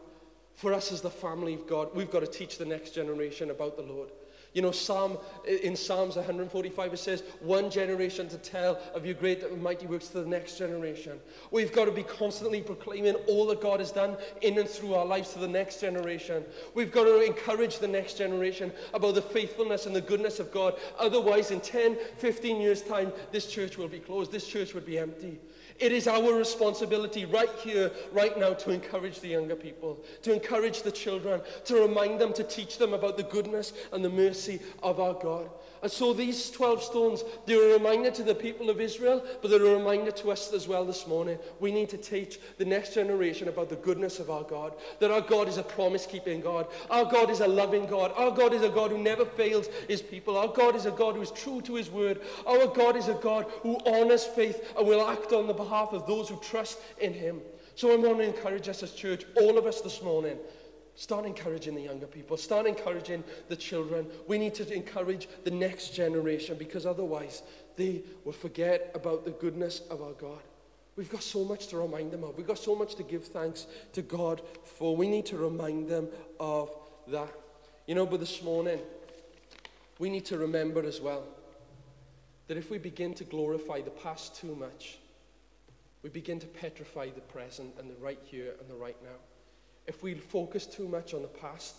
For 0.54 0.74
us 0.74 0.92
as 0.92 1.02
the 1.02 1.10
family 1.10 1.54
of 1.54 1.68
God, 1.68 1.90
we've 1.96 2.12
got 2.12 2.22
to 2.22 2.28
teach 2.28 2.58
the 2.58 2.66
next 2.66 2.92
generation 2.92 3.50
about 3.50 3.76
the 3.76 3.84
Lord. 3.84 4.10
You 4.54 4.62
know, 4.62 4.72
Psalm 4.72 5.18
in 5.48 5.76
Psalms 5.76 6.16
145 6.16 6.94
it 6.94 6.98
says, 6.98 7.24
"One 7.40 7.72
generation 7.72 8.30
to 8.30 8.38
tell 8.38 8.80
of 8.94 9.04
your 9.04 9.16
great 9.16 9.42
and 9.42 9.62
mighty 9.62 9.88
works 9.88 10.10
to 10.10 10.22
the 10.22 10.30
next 10.30 10.60
generation." 10.60 11.20
We've 11.50 11.72
got 11.72 11.86
to 11.86 11.92
be 11.92 12.04
constantly 12.04 12.62
proclaiming 12.62 13.16
all 13.28 13.48
that 13.48 13.62
God 13.62 13.80
has 13.80 13.92
done 13.92 14.16
in 14.42 14.60
and 14.60 14.70
through 14.70 14.94
our 14.94 15.06
lives 15.06 15.34
to 15.34 15.40
the 15.40 15.48
next 15.48 15.82
generation. 15.82 16.46
We've 16.76 16.92
got 16.92 17.06
to 17.06 17.20
encourage 17.22 17.80
the 17.80 17.88
next 17.88 18.18
generation 18.20 18.72
about 18.94 19.16
the 19.16 19.24
faithfulness 19.24 19.88
and 19.88 19.96
the 19.96 20.02
goodness 20.02 20.40
of 20.40 20.52
God. 20.52 20.80
Otherwise, 21.00 21.50
in 21.50 21.60
10, 21.60 21.98
15 22.18 22.62
years' 22.62 22.84
time, 22.84 23.12
this 23.32 23.48
church 23.48 23.78
will 23.78 23.88
be 23.88 24.00
closed. 24.00 24.32
This 24.32 24.46
church 24.46 24.76
would 24.76 24.86
be 24.86 25.00
empty. 25.00 25.40
It 25.80 25.92
is 25.92 26.08
our 26.08 26.34
responsibility 26.34 27.26
right 27.26 27.50
here, 27.64 27.92
right 28.12 28.38
now, 28.38 28.54
to 28.54 28.72
encourage 28.72 29.20
the 29.20 29.30
younger 29.30 29.56
people, 29.56 30.04
to 30.22 30.34
encourage 30.34 30.84
the 30.84 30.92
children, 30.92 31.42
to 31.66 31.76
remind 31.76 32.20
them, 32.22 32.34
to 32.34 32.44
teach 32.44 32.78
them 32.78 32.94
about 32.94 33.18
the 33.18 33.24
goodness 33.24 33.74
and 33.92 34.04
the 34.04 34.10
mercy 34.10 34.60
of 34.82 35.00
our 35.00 35.14
God. 35.14 35.50
And 35.84 35.92
so 35.92 36.14
these 36.14 36.50
12 36.50 36.82
stones, 36.82 37.24
they're 37.46 37.72
a 37.72 37.74
reminder 37.74 38.10
to 38.12 38.24
the 38.24 38.34
people 38.34 38.70
of 38.70 38.80
Israel, 38.80 39.22
but 39.42 39.52
they're 39.52 39.66
a 39.66 39.78
reminder 39.78 40.12
to 40.12 40.32
us 40.32 40.54
as 40.54 40.66
well 40.66 40.86
this 40.86 41.06
morning. 41.06 41.38
We 41.60 41.74
need 41.74 41.90
to 41.90 41.98
teach 41.98 42.40
the 42.58 42.64
next 42.64 42.94
generation 42.94 43.50
about 43.50 43.70
the 43.70 43.76
goodness 43.76 44.20
of 44.20 44.30
our 44.30 44.44
God, 44.44 44.76
that 45.00 45.12
our 45.12 45.20
God 45.20 45.50
is 45.50 45.58
a 45.58 45.64
promise-keeping 45.64 46.40
God. 46.40 46.68
Our 46.90 47.04
God 47.04 47.30
is 47.30 47.42
a 47.42 47.48
loving 47.48 47.86
God. 47.86 48.14
Our 48.16 48.32
God 48.32 48.54
is 48.54 48.64
a 48.64 48.70
God 48.70 48.92
who 48.92 48.98
never 48.98 49.26
fails 49.26 49.68
his 49.90 50.02
people. 50.02 50.38
Our 50.38 50.48
God 50.48 50.78
is 50.78 50.86
a 50.86 50.92
God 50.92 51.16
who 51.16 51.22
is 51.22 51.32
true 51.32 51.60
to 51.64 51.76
his 51.76 51.92
word. 51.92 52.22
Our 52.48 52.68
God 52.68 52.96
is 52.96 53.10
a 53.10 53.16
God 53.16 53.52
who 53.62 53.78
honors 53.86 54.24
faith 54.24 54.74
and 54.78 54.88
will 54.88 55.06
act 55.06 55.34
on 55.34 55.48
the 55.48 55.54
behalf 55.54 55.92
of 55.92 56.08
those 56.08 56.30
who 56.30 56.40
trust 56.40 56.80
in 57.02 57.14
him. 57.14 57.42
So 57.76 57.92
I 57.92 57.98
want 57.98 58.20
to 58.20 58.24
encourage 58.24 58.70
us 58.70 58.84
as 58.84 58.94
church, 58.94 59.26
all 59.36 59.58
of 59.58 59.66
us 59.66 59.82
this 59.82 60.02
morning, 60.02 60.38
Start 60.96 61.26
encouraging 61.26 61.74
the 61.74 61.82
younger 61.82 62.06
people. 62.06 62.38
Start 62.38 62.68
encouraging 62.68 63.24
the 63.50 63.56
children. 63.56 64.08
We 64.28 64.38
need 64.38 64.54
to 64.56 64.74
encourage 64.74 65.28
the 65.44 65.52
next 65.52 65.90
generation 65.90 66.56
because 66.58 66.86
otherwise 66.86 67.42
they 67.76 68.04
will 68.24 68.34
forget 68.34 68.92
about 68.94 69.26
the 69.26 69.32
goodness 69.32 69.82
of 69.90 70.02
our 70.02 70.14
God. 70.14 70.42
We've 70.96 71.10
got 71.10 71.24
so 71.24 71.44
much 71.44 71.68
to 71.68 71.78
remind 71.78 72.12
them 72.12 72.24
of. 72.24 72.38
We've 72.38 72.46
got 72.46 72.60
so 72.60 72.76
much 72.76 72.94
to 72.96 73.04
give 73.04 73.26
thanks 73.26 73.66
to 73.94 74.04
God 74.04 74.44
for. 74.64 74.96
We 74.96 75.08
need 75.08 75.26
to 75.28 75.38
remind 75.38 75.90
them 75.90 76.10
of 76.40 76.70
that. 77.08 77.34
You 77.88 77.96
know, 77.96 78.06
but 78.06 78.20
this 78.20 78.44
morning, 78.44 78.80
we 79.98 80.12
need 80.12 80.26
to 80.26 80.38
remember 80.38 80.86
as 80.86 81.02
well 81.02 81.24
that 82.48 82.58
if 82.58 82.70
we 82.70 82.78
begin 82.78 83.16
to 83.16 83.24
glorify 83.24 83.82
the 83.82 83.90
past 83.90 84.36
too 84.36 84.56
much, 84.56 85.00
we 86.04 86.12
begin 86.12 86.40
to 86.40 86.48
petrify 86.48 87.10
the 87.10 87.22
present 87.22 87.74
and 87.80 87.90
the 87.90 87.96
right 87.96 88.20
here 88.24 88.54
and 88.60 88.70
the 88.70 88.76
right 88.76 88.98
now 89.02 89.18
if 89.88 90.04
we 90.04 90.16
focus 90.16 90.66
too 90.66 90.88
much 90.88 91.14
on 91.14 91.22
the 91.22 91.28
past 91.28 91.76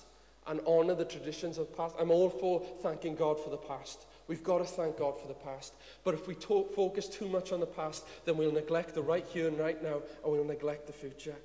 and 0.46 0.60
honor 0.66 0.94
the 0.94 1.04
traditions 1.04 1.58
of 1.58 1.68
the 1.68 1.76
past, 1.76 1.94
I'm 1.98 2.10
all 2.10 2.28
for 2.28 2.60
thanking 2.82 3.14
God 3.14 3.40
for 3.40 3.50
the 3.50 3.56
past. 3.56 4.06
We've 4.26 4.42
got 4.42 4.58
to 4.58 4.64
thank 4.64 4.98
God 4.98 5.18
for 5.20 5.28
the 5.28 5.34
past. 5.34 5.74
But 6.02 6.14
if 6.14 6.26
we 6.26 6.34
focus 6.34 7.08
too 7.08 7.28
much 7.28 7.52
on 7.52 7.60
the 7.60 7.66
past, 7.66 8.04
then 8.24 8.36
we'll 8.36 8.52
neglect 8.52 8.94
the 8.94 9.02
right 9.02 9.26
here 9.26 9.48
and 9.48 9.58
right 9.58 9.82
now, 9.82 10.02
and 10.22 10.32
we'll 10.32 10.44
neglect 10.44 10.86
the 10.86 10.92
future. 10.92 11.36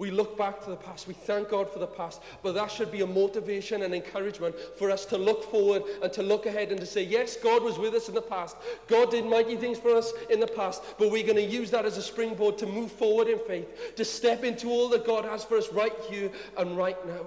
We 0.00 0.10
look 0.10 0.38
back 0.38 0.64
to 0.64 0.70
the 0.70 0.76
past. 0.76 1.06
We 1.06 1.12
thank 1.12 1.50
God 1.50 1.70
for 1.70 1.78
the 1.78 1.86
past. 1.86 2.22
But 2.42 2.54
that 2.54 2.70
should 2.70 2.90
be 2.90 3.02
a 3.02 3.06
motivation 3.06 3.82
and 3.82 3.94
encouragement 3.94 4.54
for 4.78 4.90
us 4.90 5.04
to 5.04 5.18
look 5.18 5.44
forward 5.50 5.82
and 6.02 6.10
to 6.14 6.22
look 6.22 6.46
ahead 6.46 6.70
and 6.70 6.80
to 6.80 6.86
say, 6.86 7.02
yes, 7.02 7.36
God 7.36 7.62
was 7.62 7.78
with 7.78 7.92
us 7.92 8.08
in 8.08 8.14
the 8.14 8.22
past. 8.22 8.56
God 8.88 9.10
did 9.10 9.26
mighty 9.26 9.56
things 9.56 9.76
for 9.76 9.94
us 9.94 10.14
in 10.30 10.40
the 10.40 10.46
past. 10.46 10.82
But 10.98 11.10
we're 11.10 11.26
going 11.26 11.36
to 11.36 11.44
use 11.44 11.70
that 11.72 11.84
as 11.84 11.98
a 11.98 12.02
springboard 12.02 12.56
to 12.56 12.66
move 12.66 12.90
forward 12.90 13.28
in 13.28 13.38
faith, 13.40 13.94
to 13.96 14.04
step 14.06 14.42
into 14.42 14.70
all 14.70 14.88
that 14.88 15.04
God 15.04 15.26
has 15.26 15.44
for 15.44 15.58
us 15.58 15.70
right 15.70 15.92
here 16.08 16.30
and 16.56 16.78
right 16.78 16.96
now. 17.06 17.26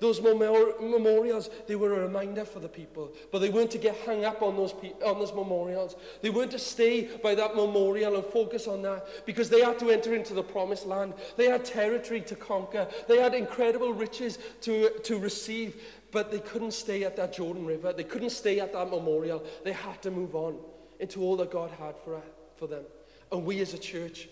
Those 0.00 0.20
memorials, 0.20 1.50
they 1.68 1.76
were 1.76 1.94
a 1.94 2.06
reminder 2.06 2.44
for 2.44 2.58
the 2.58 2.68
people, 2.68 3.12
but 3.30 3.38
they 3.38 3.48
weren't 3.48 3.70
to 3.70 3.78
get 3.78 3.96
hung 4.04 4.24
up 4.24 4.42
on 4.42 4.56
those, 4.56 4.72
pe- 4.72 4.92
on 5.04 5.20
those 5.20 5.32
memorials. 5.32 5.94
They 6.20 6.30
weren't 6.30 6.50
to 6.50 6.58
stay 6.58 7.16
by 7.22 7.34
that 7.36 7.54
memorial 7.54 8.16
and 8.16 8.24
focus 8.24 8.66
on 8.66 8.82
that 8.82 9.06
because 9.24 9.48
they 9.48 9.60
had 9.60 9.78
to 9.78 9.90
enter 9.90 10.14
into 10.14 10.34
the 10.34 10.42
promised 10.42 10.86
land. 10.86 11.14
They 11.36 11.46
had 11.46 11.64
territory 11.64 12.22
to 12.22 12.34
conquer, 12.34 12.88
they 13.08 13.18
had 13.20 13.34
incredible 13.34 13.92
riches 13.92 14.38
to, 14.62 14.90
to 15.04 15.18
receive, 15.18 15.80
but 16.10 16.30
they 16.30 16.40
couldn't 16.40 16.72
stay 16.72 17.04
at 17.04 17.16
that 17.16 17.32
Jordan 17.32 17.64
River. 17.64 17.92
They 17.92 18.04
couldn't 18.04 18.30
stay 18.30 18.58
at 18.60 18.72
that 18.72 18.90
memorial. 18.90 19.44
They 19.62 19.72
had 19.72 20.02
to 20.02 20.10
move 20.10 20.34
on 20.34 20.58
into 20.98 21.22
all 21.22 21.36
that 21.36 21.50
God 21.50 21.70
had 21.78 21.96
for, 21.98 22.20
for 22.56 22.66
them. 22.66 22.84
And 23.30 23.44
we 23.44 23.60
as 23.60 23.74
a 23.74 23.78
church, 23.78 24.28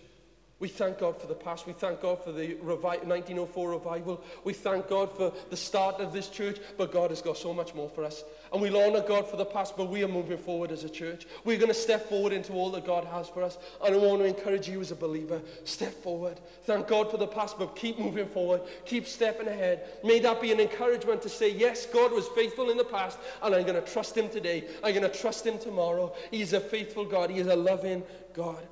we 0.63 0.69
thank 0.69 1.01
God 1.01 1.21
for 1.21 1.27
the 1.27 1.35
past. 1.35 1.67
We 1.67 1.73
thank 1.73 2.01
God 2.01 2.23
for 2.23 2.31
the 2.31 2.55
revi- 2.55 3.05
1904 3.05 3.71
revival. 3.71 4.23
We 4.45 4.53
thank 4.53 4.89
God 4.89 5.11
for 5.11 5.33
the 5.51 5.57
start 5.57 5.97
of 6.01 6.13
this 6.13 6.29
church. 6.29 6.61
But 6.79 6.93
God 6.93 7.11
has 7.11 7.21
got 7.21 7.37
so 7.37 7.53
much 7.53 7.75
more 7.75 7.89
for 7.89 8.05
us. 8.05 8.23
And 8.53 8.63
we'll 8.63 8.81
honor 8.81 9.01
God 9.01 9.29
for 9.29 9.37
the 9.37 9.45
past, 9.45 9.77
but 9.77 9.91
we 9.91 10.05
are 10.05 10.09
moving 10.09 10.39
forward 10.39 10.71
as 10.71 10.85
a 10.85 10.89
church. 10.89 11.27
We're 11.43 11.57
going 11.57 11.67
to 11.67 11.75
step 11.75 12.09
forward 12.09 12.33
into 12.33 12.53
all 12.53 12.71
that 12.71 12.87
God 12.87 13.05
has 13.07 13.29
for 13.29 13.43
us. 13.43 13.59
And 13.85 13.93
I 13.93 13.99
want 13.99 14.21
to 14.21 14.25
encourage 14.25 14.69
you 14.69 14.81
as 14.81 14.93
a 14.93 14.95
believer 14.95 15.43
step 15.65 16.01
forward. 16.01 16.39
Thank 16.63 16.87
God 16.87 17.11
for 17.11 17.17
the 17.17 17.27
past, 17.27 17.59
but 17.59 17.75
keep 17.75 17.99
moving 17.99 18.29
forward. 18.29 18.61
Keep 18.85 19.09
stepping 19.09 19.49
ahead. 19.49 19.99
May 20.05 20.21
that 20.21 20.41
be 20.41 20.53
an 20.53 20.61
encouragement 20.61 21.23
to 21.23 21.29
say, 21.29 21.51
yes, 21.51 21.87
God 21.87 22.13
was 22.13 22.29
faithful 22.29 22.71
in 22.71 22.77
the 22.77 22.85
past, 22.85 23.19
and 23.43 23.53
I'm 23.53 23.67
going 23.67 23.83
to 23.83 23.93
trust 23.93 24.17
Him 24.17 24.29
today. 24.29 24.69
I'm 24.85 24.95
going 24.95 25.11
to 25.11 25.19
trust 25.21 25.45
Him 25.45 25.59
tomorrow. 25.59 26.15
He 26.31 26.41
is 26.41 26.53
a 26.53 26.61
faithful 26.61 27.05
God, 27.05 27.31
He 27.31 27.41
is 27.41 27.49
a 27.49 27.57
loving 27.57 28.05
God. 28.33 28.65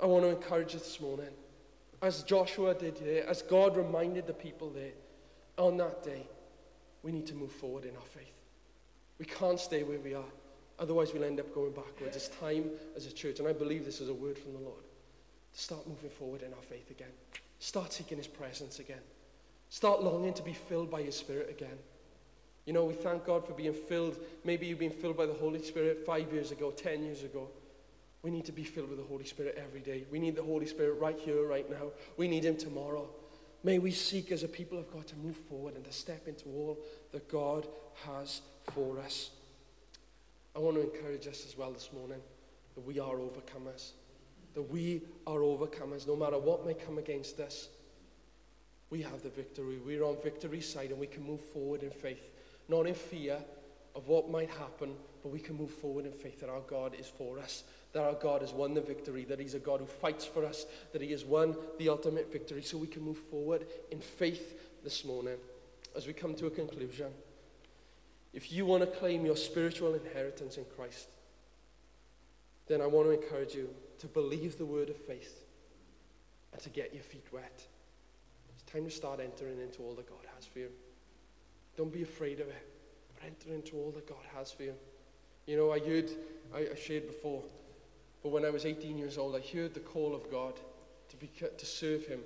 I 0.00 0.06
want 0.06 0.24
to 0.24 0.30
encourage 0.30 0.74
you 0.74 0.78
this 0.78 1.00
morning, 1.00 1.30
as 2.02 2.22
Joshua 2.22 2.74
did 2.74 2.96
there, 2.98 3.26
as 3.28 3.42
God 3.42 3.76
reminded 3.76 4.26
the 4.26 4.32
people 4.32 4.70
there 4.70 4.92
on 5.56 5.76
that 5.78 6.04
day, 6.04 6.26
we 7.02 7.10
need 7.10 7.26
to 7.26 7.34
move 7.34 7.50
forward 7.50 7.84
in 7.84 7.96
our 7.96 8.02
faith. 8.02 8.32
We 9.18 9.24
can't 9.24 9.58
stay 9.58 9.82
where 9.82 9.98
we 9.98 10.14
are, 10.14 10.30
otherwise, 10.78 11.12
we'll 11.12 11.24
end 11.24 11.40
up 11.40 11.52
going 11.52 11.72
backwards. 11.72 12.14
It's 12.14 12.28
time 12.28 12.70
as 12.96 13.06
a 13.06 13.12
church, 13.12 13.40
and 13.40 13.48
I 13.48 13.52
believe 13.52 13.84
this 13.84 14.00
is 14.00 14.08
a 14.08 14.14
word 14.14 14.38
from 14.38 14.52
the 14.52 14.60
Lord, 14.60 14.84
to 15.52 15.60
start 15.60 15.88
moving 15.88 16.10
forward 16.10 16.42
in 16.42 16.52
our 16.54 16.62
faith 16.62 16.90
again. 16.90 17.12
Start 17.58 17.92
seeking 17.92 18.18
His 18.18 18.28
presence 18.28 18.78
again. 18.78 19.02
Start 19.68 20.02
longing 20.02 20.34
to 20.34 20.42
be 20.42 20.52
filled 20.52 20.90
by 20.90 21.02
His 21.02 21.16
Spirit 21.16 21.50
again. 21.50 21.76
You 22.66 22.72
know, 22.72 22.84
we 22.84 22.94
thank 22.94 23.24
God 23.24 23.44
for 23.44 23.54
being 23.54 23.72
filled. 23.72 24.18
Maybe 24.44 24.66
you've 24.66 24.78
been 24.78 24.90
filled 24.90 25.16
by 25.16 25.26
the 25.26 25.32
Holy 25.32 25.62
Spirit 25.62 26.04
five 26.06 26.32
years 26.32 26.52
ago, 26.52 26.70
ten 26.70 27.02
years 27.02 27.24
ago. 27.24 27.48
We 28.22 28.30
need 28.30 28.44
to 28.46 28.52
be 28.52 28.64
filled 28.64 28.90
with 28.90 28.98
the 28.98 29.04
Holy 29.04 29.24
Spirit 29.24 29.60
every 29.62 29.80
day. 29.80 30.04
We 30.10 30.18
need 30.18 30.36
the 30.36 30.42
Holy 30.42 30.66
Spirit 30.66 30.98
right 31.00 31.18
here, 31.18 31.46
right 31.46 31.68
now. 31.70 31.92
We 32.16 32.28
need 32.28 32.44
Him 32.44 32.56
tomorrow. 32.56 33.08
May 33.64 33.78
we 33.78 33.90
seek 33.90 34.32
as 34.32 34.42
a 34.42 34.48
people 34.48 34.78
of 34.78 34.90
God 34.92 35.06
to 35.08 35.16
move 35.16 35.36
forward 35.36 35.74
and 35.74 35.84
to 35.84 35.92
step 35.92 36.28
into 36.28 36.46
all 36.46 36.78
that 37.12 37.28
God 37.28 37.66
has 38.06 38.40
for 38.72 38.98
us. 38.98 39.30
I 40.54 40.60
want 40.60 40.76
to 40.76 40.82
encourage 40.82 41.26
us 41.26 41.44
as 41.46 41.56
well 41.56 41.72
this 41.72 41.90
morning 41.92 42.20
that 42.74 42.86
we 42.86 42.98
are 42.98 43.16
overcomers. 43.16 43.92
That 44.54 44.62
we 44.62 45.02
are 45.26 45.38
overcomers. 45.38 46.06
No 46.06 46.16
matter 46.16 46.38
what 46.38 46.66
may 46.66 46.74
come 46.74 46.98
against 46.98 47.40
us, 47.40 47.68
we 48.90 49.02
have 49.02 49.22
the 49.22 49.28
victory. 49.28 49.78
We're 49.84 50.04
on 50.04 50.16
victory's 50.22 50.68
side 50.68 50.90
and 50.90 50.98
we 50.98 51.06
can 51.06 51.22
move 51.22 51.40
forward 51.40 51.82
in 51.82 51.90
faith, 51.90 52.30
not 52.68 52.86
in 52.86 52.94
fear 52.94 53.38
of 53.94 54.08
what 54.08 54.30
might 54.30 54.50
happen, 54.50 54.94
but 55.22 55.30
we 55.30 55.40
can 55.40 55.56
move 55.56 55.70
forward 55.70 56.06
in 56.06 56.12
faith 56.12 56.40
that 56.40 56.48
our 56.48 56.60
God 56.60 56.94
is 56.98 57.06
for 57.06 57.38
us, 57.38 57.64
that 57.92 58.04
our 58.04 58.14
God 58.14 58.42
has 58.42 58.52
won 58.52 58.74
the 58.74 58.80
victory, 58.80 59.24
that 59.24 59.40
He's 59.40 59.54
a 59.54 59.58
God 59.58 59.80
who 59.80 59.86
fights 59.86 60.24
for 60.24 60.44
us, 60.44 60.66
that 60.92 61.02
He 61.02 61.10
has 61.12 61.24
won 61.24 61.56
the 61.78 61.88
ultimate 61.88 62.30
victory, 62.30 62.62
so 62.62 62.76
we 62.76 62.86
can 62.86 63.02
move 63.02 63.18
forward 63.18 63.66
in 63.90 64.00
faith 64.00 64.82
this 64.84 65.04
morning. 65.04 65.36
As 65.96 66.06
we 66.06 66.12
come 66.12 66.34
to 66.34 66.46
a 66.46 66.50
conclusion, 66.50 67.08
if 68.32 68.52
you 68.52 68.66
want 68.66 68.82
to 68.82 68.98
claim 68.98 69.24
your 69.24 69.36
spiritual 69.36 69.94
inheritance 69.94 70.58
in 70.58 70.64
Christ, 70.76 71.08
then 72.66 72.82
I 72.82 72.86
want 72.86 73.06
to 73.06 73.12
encourage 73.12 73.54
you 73.54 73.70
to 73.98 74.06
believe 74.06 74.58
the 74.58 74.66
word 74.66 74.90
of 74.90 74.96
faith 74.96 75.44
and 76.52 76.60
to 76.62 76.68
get 76.68 76.92
your 76.92 77.02
feet 77.02 77.26
wet. 77.32 77.66
It's 78.54 78.70
time 78.70 78.84
to 78.84 78.90
start 78.90 79.20
entering 79.20 79.60
into 79.60 79.82
all 79.82 79.94
that 79.94 80.08
God 80.08 80.26
has 80.36 80.44
for 80.44 80.58
you. 80.58 80.68
Don't 81.76 81.92
be 81.92 82.02
afraid 82.02 82.40
of 82.40 82.48
it, 82.48 82.68
but 83.14 83.26
enter 83.26 83.54
into 83.54 83.76
all 83.76 83.90
that 83.92 84.06
God 84.06 84.24
has 84.36 84.52
for 84.52 84.64
you. 84.64 84.74
You 85.46 85.56
know, 85.56 85.72
I 85.72 85.78
heard, 85.78 86.10
I, 86.54 86.68
I 86.72 86.74
shared 86.74 87.06
before, 87.06 87.42
but 88.22 88.30
when 88.30 88.44
I 88.44 88.50
was 88.50 88.64
18 88.64 88.98
years 88.98 89.18
old, 89.18 89.36
I 89.36 89.40
heard 89.40 89.74
the 89.74 89.80
call 89.80 90.14
of 90.14 90.30
God 90.30 90.54
to, 91.08 91.16
be, 91.16 91.30
to 91.56 91.66
serve 91.66 92.06
Him. 92.06 92.20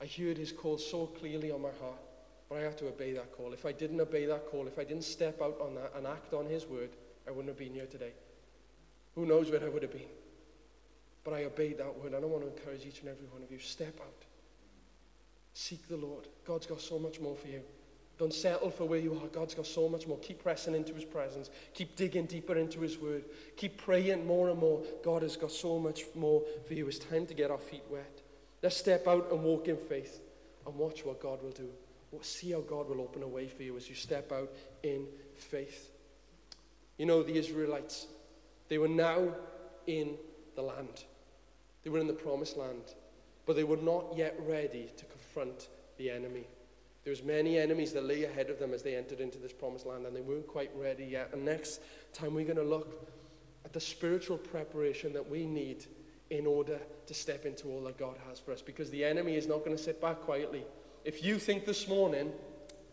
I 0.00 0.06
heard 0.06 0.36
His 0.36 0.52
call 0.52 0.78
so 0.78 1.06
clearly 1.06 1.50
on 1.50 1.62
my 1.62 1.70
heart, 1.80 2.00
but 2.48 2.58
I 2.58 2.62
had 2.62 2.78
to 2.78 2.88
obey 2.88 3.12
that 3.12 3.32
call. 3.32 3.52
If 3.52 3.66
I 3.66 3.72
didn't 3.72 4.00
obey 4.00 4.26
that 4.26 4.46
call, 4.46 4.66
if 4.66 4.78
I 4.78 4.84
didn't 4.84 5.04
step 5.04 5.40
out 5.42 5.60
on 5.60 5.74
that 5.74 5.92
and 5.96 6.06
act 6.06 6.32
on 6.32 6.46
His 6.46 6.66
word, 6.66 6.90
I 7.26 7.30
wouldn't 7.30 7.48
have 7.48 7.58
been 7.58 7.74
here 7.74 7.86
today. 7.86 8.12
Who 9.14 9.26
knows 9.26 9.50
where 9.50 9.64
I 9.64 9.68
would 9.68 9.82
have 9.82 9.92
been? 9.92 10.08
But 11.24 11.34
I 11.34 11.44
obeyed 11.44 11.78
that 11.78 11.96
word, 11.96 12.14
and 12.14 12.24
I 12.24 12.28
want 12.28 12.42
to 12.42 12.48
encourage 12.48 12.84
each 12.86 13.00
and 13.00 13.08
every 13.08 13.26
one 13.26 13.42
of 13.42 13.50
you 13.50 13.58
step 13.58 13.98
out. 14.00 14.24
Seek 15.54 15.86
the 15.88 15.96
Lord. 15.96 16.26
God's 16.46 16.66
got 16.66 16.80
so 16.80 16.98
much 16.98 17.20
more 17.20 17.36
for 17.36 17.48
you. 17.48 17.62
Don't 18.22 18.32
settle 18.32 18.70
for 18.70 18.84
where 18.84 19.00
you 19.00 19.20
are. 19.20 19.26
God's 19.26 19.52
got 19.52 19.66
so 19.66 19.88
much 19.88 20.06
more. 20.06 20.16
Keep 20.18 20.44
pressing 20.44 20.76
into 20.76 20.94
His 20.94 21.04
presence. 21.04 21.50
Keep 21.74 21.96
digging 21.96 22.26
deeper 22.26 22.54
into 22.54 22.78
His 22.78 22.96
Word. 22.96 23.24
Keep 23.56 23.78
praying 23.78 24.24
more 24.24 24.48
and 24.48 24.60
more. 24.60 24.80
God 25.02 25.22
has 25.22 25.36
got 25.36 25.50
so 25.50 25.76
much 25.76 26.04
more 26.14 26.40
for 26.64 26.74
you. 26.74 26.86
It's 26.86 27.00
time 27.00 27.26
to 27.26 27.34
get 27.34 27.50
our 27.50 27.58
feet 27.58 27.82
wet. 27.90 28.22
Let's 28.62 28.76
step 28.76 29.08
out 29.08 29.32
and 29.32 29.42
walk 29.42 29.66
in 29.66 29.76
faith 29.76 30.20
and 30.64 30.76
watch 30.76 31.04
what 31.04 31.20
God 31.20 31.42
will 31.42 31.50
do. 31.50 31.68
See 32.20 32.52
how 32.52 32.60
God 32.60 32.88
will 32.88 33.00
open 33.00 33.24
a 33.24 33.26
way 33.26 33.48
for 33.48 33.64
you 33.64 33.76
as 33.76 33.88
you 33.88 33.96
step 33.96 34.30
out 34.30 34.52
in 34.84 35.08
faith. 35.34 35.90
You 36.98 37.06
know, 37.06 37.24
the 37.24 37.34
Israelites, 37.34 38.06
they 38.68 38.78
were 38.78 38.86
now 38.86 39.34
in 39.88 40.16
the 40.54 40.62
land, 40.62 41.06
they 41.82 41.90
were 41.90 41.98
in 41.98 42.06
the 42.06 42.12
promised 42.12 42.56
land, 42.56 42.94
but 43.46 43.56
they 43.56 43.64
were 43.64 43.78
not 43.78 44.16
yet 44.16 44.38
ready 44.46 44.92
to 44.96 45.04
confront 45.06 45.66
the 45.98 46.08
enemy. 46.08 46.46
There 47.04 47.10
was 47.10 47.24
many 47.24 47.58
enemies 47.58 47.92
that 47.94 48.04
lay 48.04 48.24
ahead 48.24 48.48
of 48.48 48.58
them 48.58 48.72
as 48.72 48.82
they 48.82 48.94
entered 48.94 49.20
into 49.20 49.38
this 49.38 49.52
promised 49.52 49.86
land, 49.86 50.06
and 50.06 50.14
they 50.14 50.20
weren't 50.20 50.46
quite 50.46 50.70
ready 50.76 51.04
yet. 51.04 51.30
And 51.32 51.44
next 51.44 51.80
time 52.12 52.34
we're 52.34 52.44
going 52.44 52.56
to 52.56 52.62
look 52.62 53.08
at 53.64 53.72
the 53.72 53.80
spiritual 53.80 54.38
preparation 54.38 55.12
that 55.12 55.28
we 55.28 55.46
need 55.46 55.86
in 56.30 56.46
order 56.46 56.78
to 57.06 57.14
step 57.14 57.44
into 57.44 57.68
all 57.68 57.82
that 57.82 57.98
God 57.98 58.16
has 58.28 58.38
for 58.38 58.52
us, 58.52 58.62
because 58.62 58.88
the 58.90 59.04
enemy 59.04 59.36
is 59.36 59.46
not 59.46 59.64
going 59.64 59.76
to 59.76 59.82
sit 59.82 60.00
back 60.00 60.20
quietly. 60.20 60.64
If 61.04 61.24
you 61.24 61.38
think 61.38 61.66
this 61.66 61.88
morning 61.88 62.32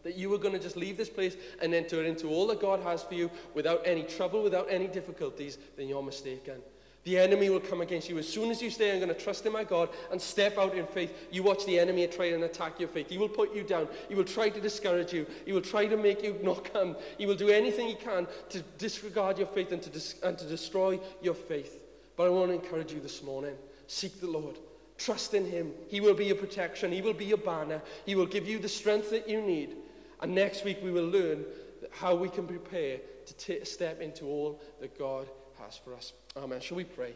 that 0.04 0.15
you 0.15 0.34
are 0.34 0.38
going 0.38 0.54
to 0.54 0.60
just 0.60 0.76
leave 0.76 0.98
this 0.98 1.10
place 1.10 1.36
and 1.62 1.74
enter 1.74 2.04
into 2.04 2.30
all 2.30 2.48
that 2.48 2.60
God 2.60 2.82
has 2.82 3.04
for 3.04 3.13
you 3.13 3.30
without 3.54 3.82
any 3.86 4.04
trouble, 4.04 4.41
without 4.41 4.67
any 4.69 4.88
difficulties, 4.88 5.58
then 5.78 5.88
you're 5.88 6.02
mistaken. 6.02 6.62
The 7.05 7.17
enemy 7.17 7.49
will 7.49 7.62
come 7.62 7.81
against 7.81 8.09
you. 8.09 8.17
As 8.17 8.27
soon 8.27 8.51
as 8.51 8.62
you 8.62 8.69
say, 8.69 8.91
I'm 8.91 8.99
going 8.99 9.13
to 9.13 9.19
trust 9.19 9.45
in 9.45 9.53
my 9.53 9.63
God 9.63 9.89
and 10.12 10.21
step 10.21 10.57
out 10.57 10.75
in 10.75 10.85
faith, 10.85 11.13
you 11.31 11.43
watch 11.43 11.65
the 11.65 11.79
enemy 11.79 12.05
try 12.07 12.25
and 12.25 12.43
attack 12.43 12.79
your 12.79 12.89
faith. 12.89 13.09
He 13.09 13.17
will 13.17 13.29
put 13.29 13.55
you 13.55 13.63
down. 13.63 13.88
He 14.09 14.15
will 14.15 14.25
try 14.25 14.49
to 14.49 14.59
discourage 14.59 15.13
you. 15.13 15.25
He 15.45 15.53
will 15.53 15.62
try 15.62 15.85
to 15.85 15.95
make 15.95 16.23
you 16.23 16.38
not 16.43 16.71
come. 16.73 16.97
He 17.17 17.25
will 17.25 17.35
do 17.35 17.49
anything 17.49 17.88
he 17.88 17.95
can 17.95 18.27
to 18.49 18.62
disregard 18.77 19.38
your 19.38 19.47
faith 19.47 19.71
and 19.71 19.81
to, 19.81 19.89
dis- 19.89 20.15
and 20.23 20.38
to 20.38 20.45
destroy 20.45 20.99
your 21.21 21.35
faith. 21.35 21.83
But 22.17 22.25
I 22.25 22.29
want 22.29 22.49
to 22.49 22.55
encourage 22.55 22.91
you 22.91 22.99
this 22.99 23.23
morning 23.23 23.55
seek 23.88 24.19
the 24.19 24.27
Lord. 24.27 24.59
Trust 24.97 25.33
in 25.33 25.45
him. 25.45 25.71
He 25.88 26.01
will 26.01 26.13
be 26.13 26.25
your 26.25 26.35
protection. 26.35 26.91
He 26.91 27.01
will 27.01 27.13
be 27.13 27.25
your 27.25 27.38
banner. 27.38 27.81
He 28.05 28.13
will 28.15 28.25
give 28.25 28.47
you 28.47 28.59
the 28.59 28.69
strength 28.69 29.09
that 29.12 29.27
you 29.27 29.41
need. 29.41 29.77
And 30.21 30.35
next 30.35 30.65
week 30.65 30.79
we 30.83 30.91
will 30.91 31.07
learn 31.07 31.45
how 31.91 32.13
we 32.13 32.27
can 32.27 32.45
prepare 32.45 32.99
to 33.25 33.33
t- 33.35 33.63
step 33.63 34.01
into 34.01 34.25
all 34.25 34.62
that 34.81 34.99
God 34.99 35.27
has 35.63 35.78
for 35.78 35.93
us. 35.93 36.13
Amen. 36.38 36.62
Shall 36.62 36.78
we 36.78 36.84
pray? 36.84 37.13